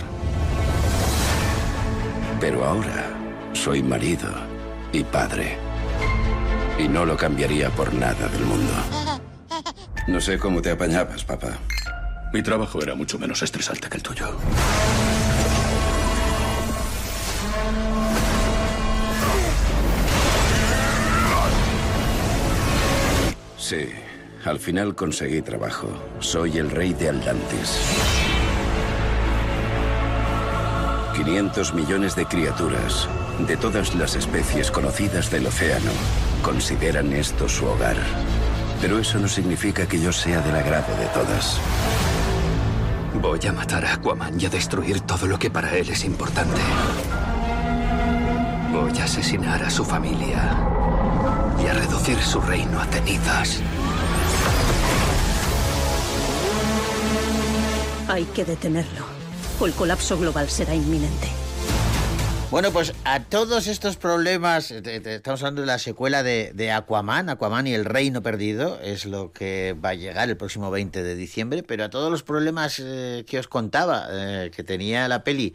[2.41, 3.11] Pero ahora
[3.53, 4.33] soy marido
[4.93, 5.59] y padre.
[6.79, 8.73] Y no lo cambiaría por nada del mundo.
[10.07, 11.59] No sé cómo te apañabas, papá.
[12.33, 14.39] Mi trabajo era mucho menos estresante que el tuyo.
[23.69, 23.87] Sí,
[24.47, 25.89] al final conseguí trabajo.
[26.21, 27.79] Soy el rey de Atlantis.
[31.15, 33.07] 500 millones de criaturas,
[33.47, 35.91] de todas las especies conocidas del océano,
[36.43, 37.99] consideran esto su hogar.
[38.81, 41.61] Pero eso no significa que yo sea del agrado de todas.
[43.21, 46.63] Voy a matar a Aquaman y a destruir todo lo que para él es importante.
[49.03, 50.78] asesinar a su familia
[51.63, 53.61] y a reducir su reino a cenizas.
[58.09, 59.05] Hay que detenerlo.
[59.61, 61.29] O el colapso global será inminente.
[62.51, 66.53] Bueno, pues a todos estos problemas, eh, te- te- estamos hablando de la secuela de,
[66.55, 70.71] de Aquaman, Aquaman y el Reino Perdido, es lo que va a llegar el próximo
[70.71, 75.07] 20 de diciembre, pero a todos los problemas eh, que os contaba, eh, que tenía
[75.09, 75.53] la peli,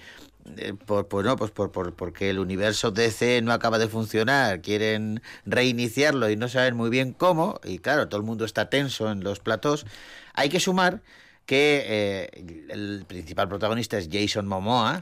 [0.57, 4.61] eh, por, por- no, pues por, por- porque el universo DC no acaba de funcionar,
[4.61, 9.11] quieren reiniciarlo y no saben muy bien cómo, y claro, todo el mundo está tenso
[9.11, 9.85] en los platós,
[10.33, 11.01] hay que sumar
[11.45, 15.01] que eh, el principal protagonista es Jason Momoa,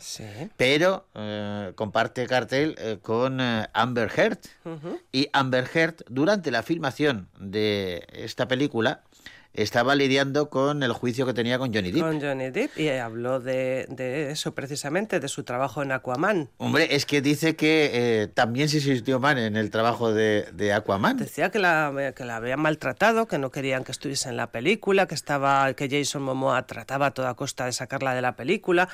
[0.58, 4.40] pero eh, comparte cartel eh, con Amber Heard.
[5.12, 9.02] Y Amber Heard, durante la filmación de esta película,
[9.54, 12.02] estaba lidiando con el juicio que tenía con Johnny Depp.
[12.04, 16.50] Con Johnny Depp y habló de, de eso precisamente, de su trabajo en Aquaman.
[16.58, 20.72] Hombre, es que dice que eh, también se sintió mal en el trabajo de, de
[20.74, 21.18] Aquaman.
[21.18, 25.08] Decía que la, que la habían maltratado, que no querían que estuviese en la película,
[25.08, 28.88] que estaba que Jason Momoa trataba a toda costa de sacarla de la película.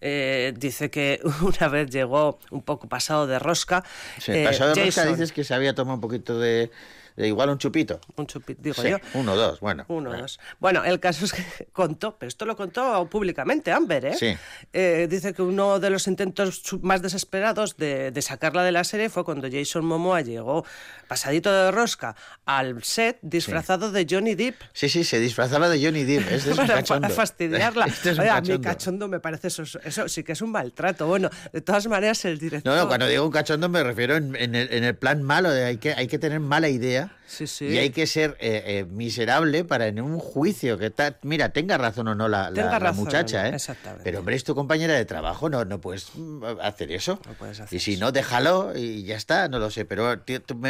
[0.00, 3.84] Eh, dice que una vez llegó un poco pasado de rosca.
[4.20, 6.70] Sí, eh, pasado de rosca Jason- dices que se había tomado un poquito de
[7.16, 8.00] igual un chupito.
[8.16, 8.98] Un chupito, digo Sí, yo.
[9.14, 9.84] Uno, dos, bueno.
[9.88, 10.40] Uno, dos.
[10.58, 14.14] Bueno, el caso es que contó, pero esto lo contó públicamente Amber, ¿eh?
[14.14, 14.36] Sí.
[14.72, 19.08] Eh, dice que uno de los intentos más desesperados de, de sacarla de la serie
[19.10, 20.64] fue cuando Jason Momoa llegó
[21.06, 24.60] pasadito de rosca al set disfrazado de Johnny Depp.
[24.72, 26.30] Sí, sí, se disfrazaba de Johnny Depp.
[26.30, 27.86] Este es para, para fastidiarla.
[27.94, 28.60] Este es a mí cachondo.
[28.62, 31.06] cachondo me parece eso, eso sí que es un maltrato.
[31.06, 32.72] Bueno, de todas maneras el director...
[32.72, 35.50] No, no, cuando digo un cachondo me refiero en, en el, en el plan malo,
[35.50, 37.66] de hay que, hay que tener mala idea Sí, sí.
[37.66, 40.92] y hay que ser eh, eh, miserable para en un juicio que.
[41.22, 42.50] Mira, tenga razón o no la,
[42.94, 43.56] muchacha, ¿eh?
[44.02, 47.20] Pero hombre, es tu compañera de trabajo, no, no puedes mm, hacer eso.
[47.38, 49.84] puedes hacer y si no, déjalo y ya está, no lo sé.
[49.84, 50.22] Pero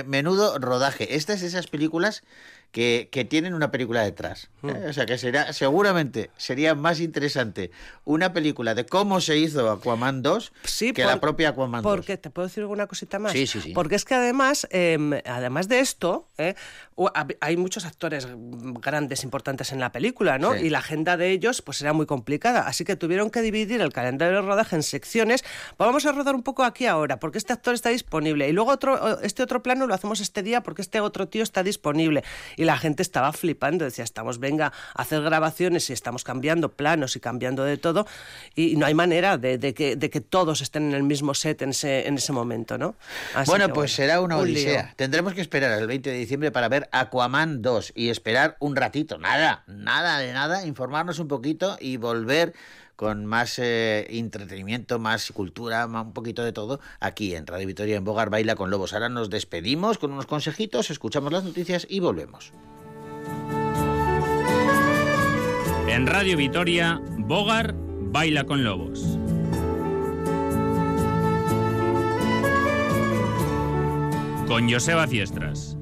[0.07, 1.16] menudo rodaje.
[1.16, 2.22] Estas es esas películas
[2.75, 4.51] que, que tienen una película detrás.
[4.62, 4.70] Hmm.
[4.70, 4.87] ¿eh?
[4.89, 7.70] O sea que será, seguramente sería más interesante
[8.05, 11.89] una película de cómo se hizo Aquaman 2 que por- la propia Aquaman 2.
[11.95, 13.31] Porque te puedo decir alguna cosita más.
[13.31, 13.72] Sí, sí, sí.
[13.72, 16.57] Porque es que además, eh, además de esto, eh,
[17.41, 18.27] hay muchos actores
[18.81, 20.55] grandes, importantes en la película, ¿no?
[20.55, 20.66] Sí.
[20.66, 22.66] Y la agenda de ellos, pues era muy complicada.
[22.66, 25.45] Así que tuvieron que dividir el calendario de rodaje en secciones.
[25.79, 28.49] Vamos a rodar un poco aquí ahora, porque este actor está disponible.
[28.49, 31.62] Y luego otro, este otro plano lo hacemos este día porque este otro tío está
[31.62, 32.25] disponible.
[32.57, 37.17] Y la gente estaba flipando, decía, estamos, venga, a hacer grabaciones y estamos cambiando planos
[37.17, 38.07] y cambiando de todo.
[38.55, 41.62] Y no hay manera de, de que, de que todos estén en el mismo set
[41.62, 42.95] en ese, en ese momento, ¿no?
[43.35, 44.55] Así bueno, que, pues será una un lío.
[44.55, 44.95] odisea.
[44.97, 49.19] Tendremos que esperar al 20 de diciembre para ver Aquaman 2 y esperar un ratito,
[49.19, 52.55] nada, nada de nada, informarnos un poquito y volver
[52.97, 58.05] con más eh, entretenimiento, más cultura, un poquito de todo, aquí en Radio Victoria en
[58.05, 58.92] Bogar Baila con Lobos.
[58.92, 62.53] Ahora nos despedimos con unos consejitos, escuchamos las noticias y volvemos.
[65.88, 69.18] En Radio Vitoria, Bogar baila con lobos.
[74.49, 75.74] Con Joseba Fiestras.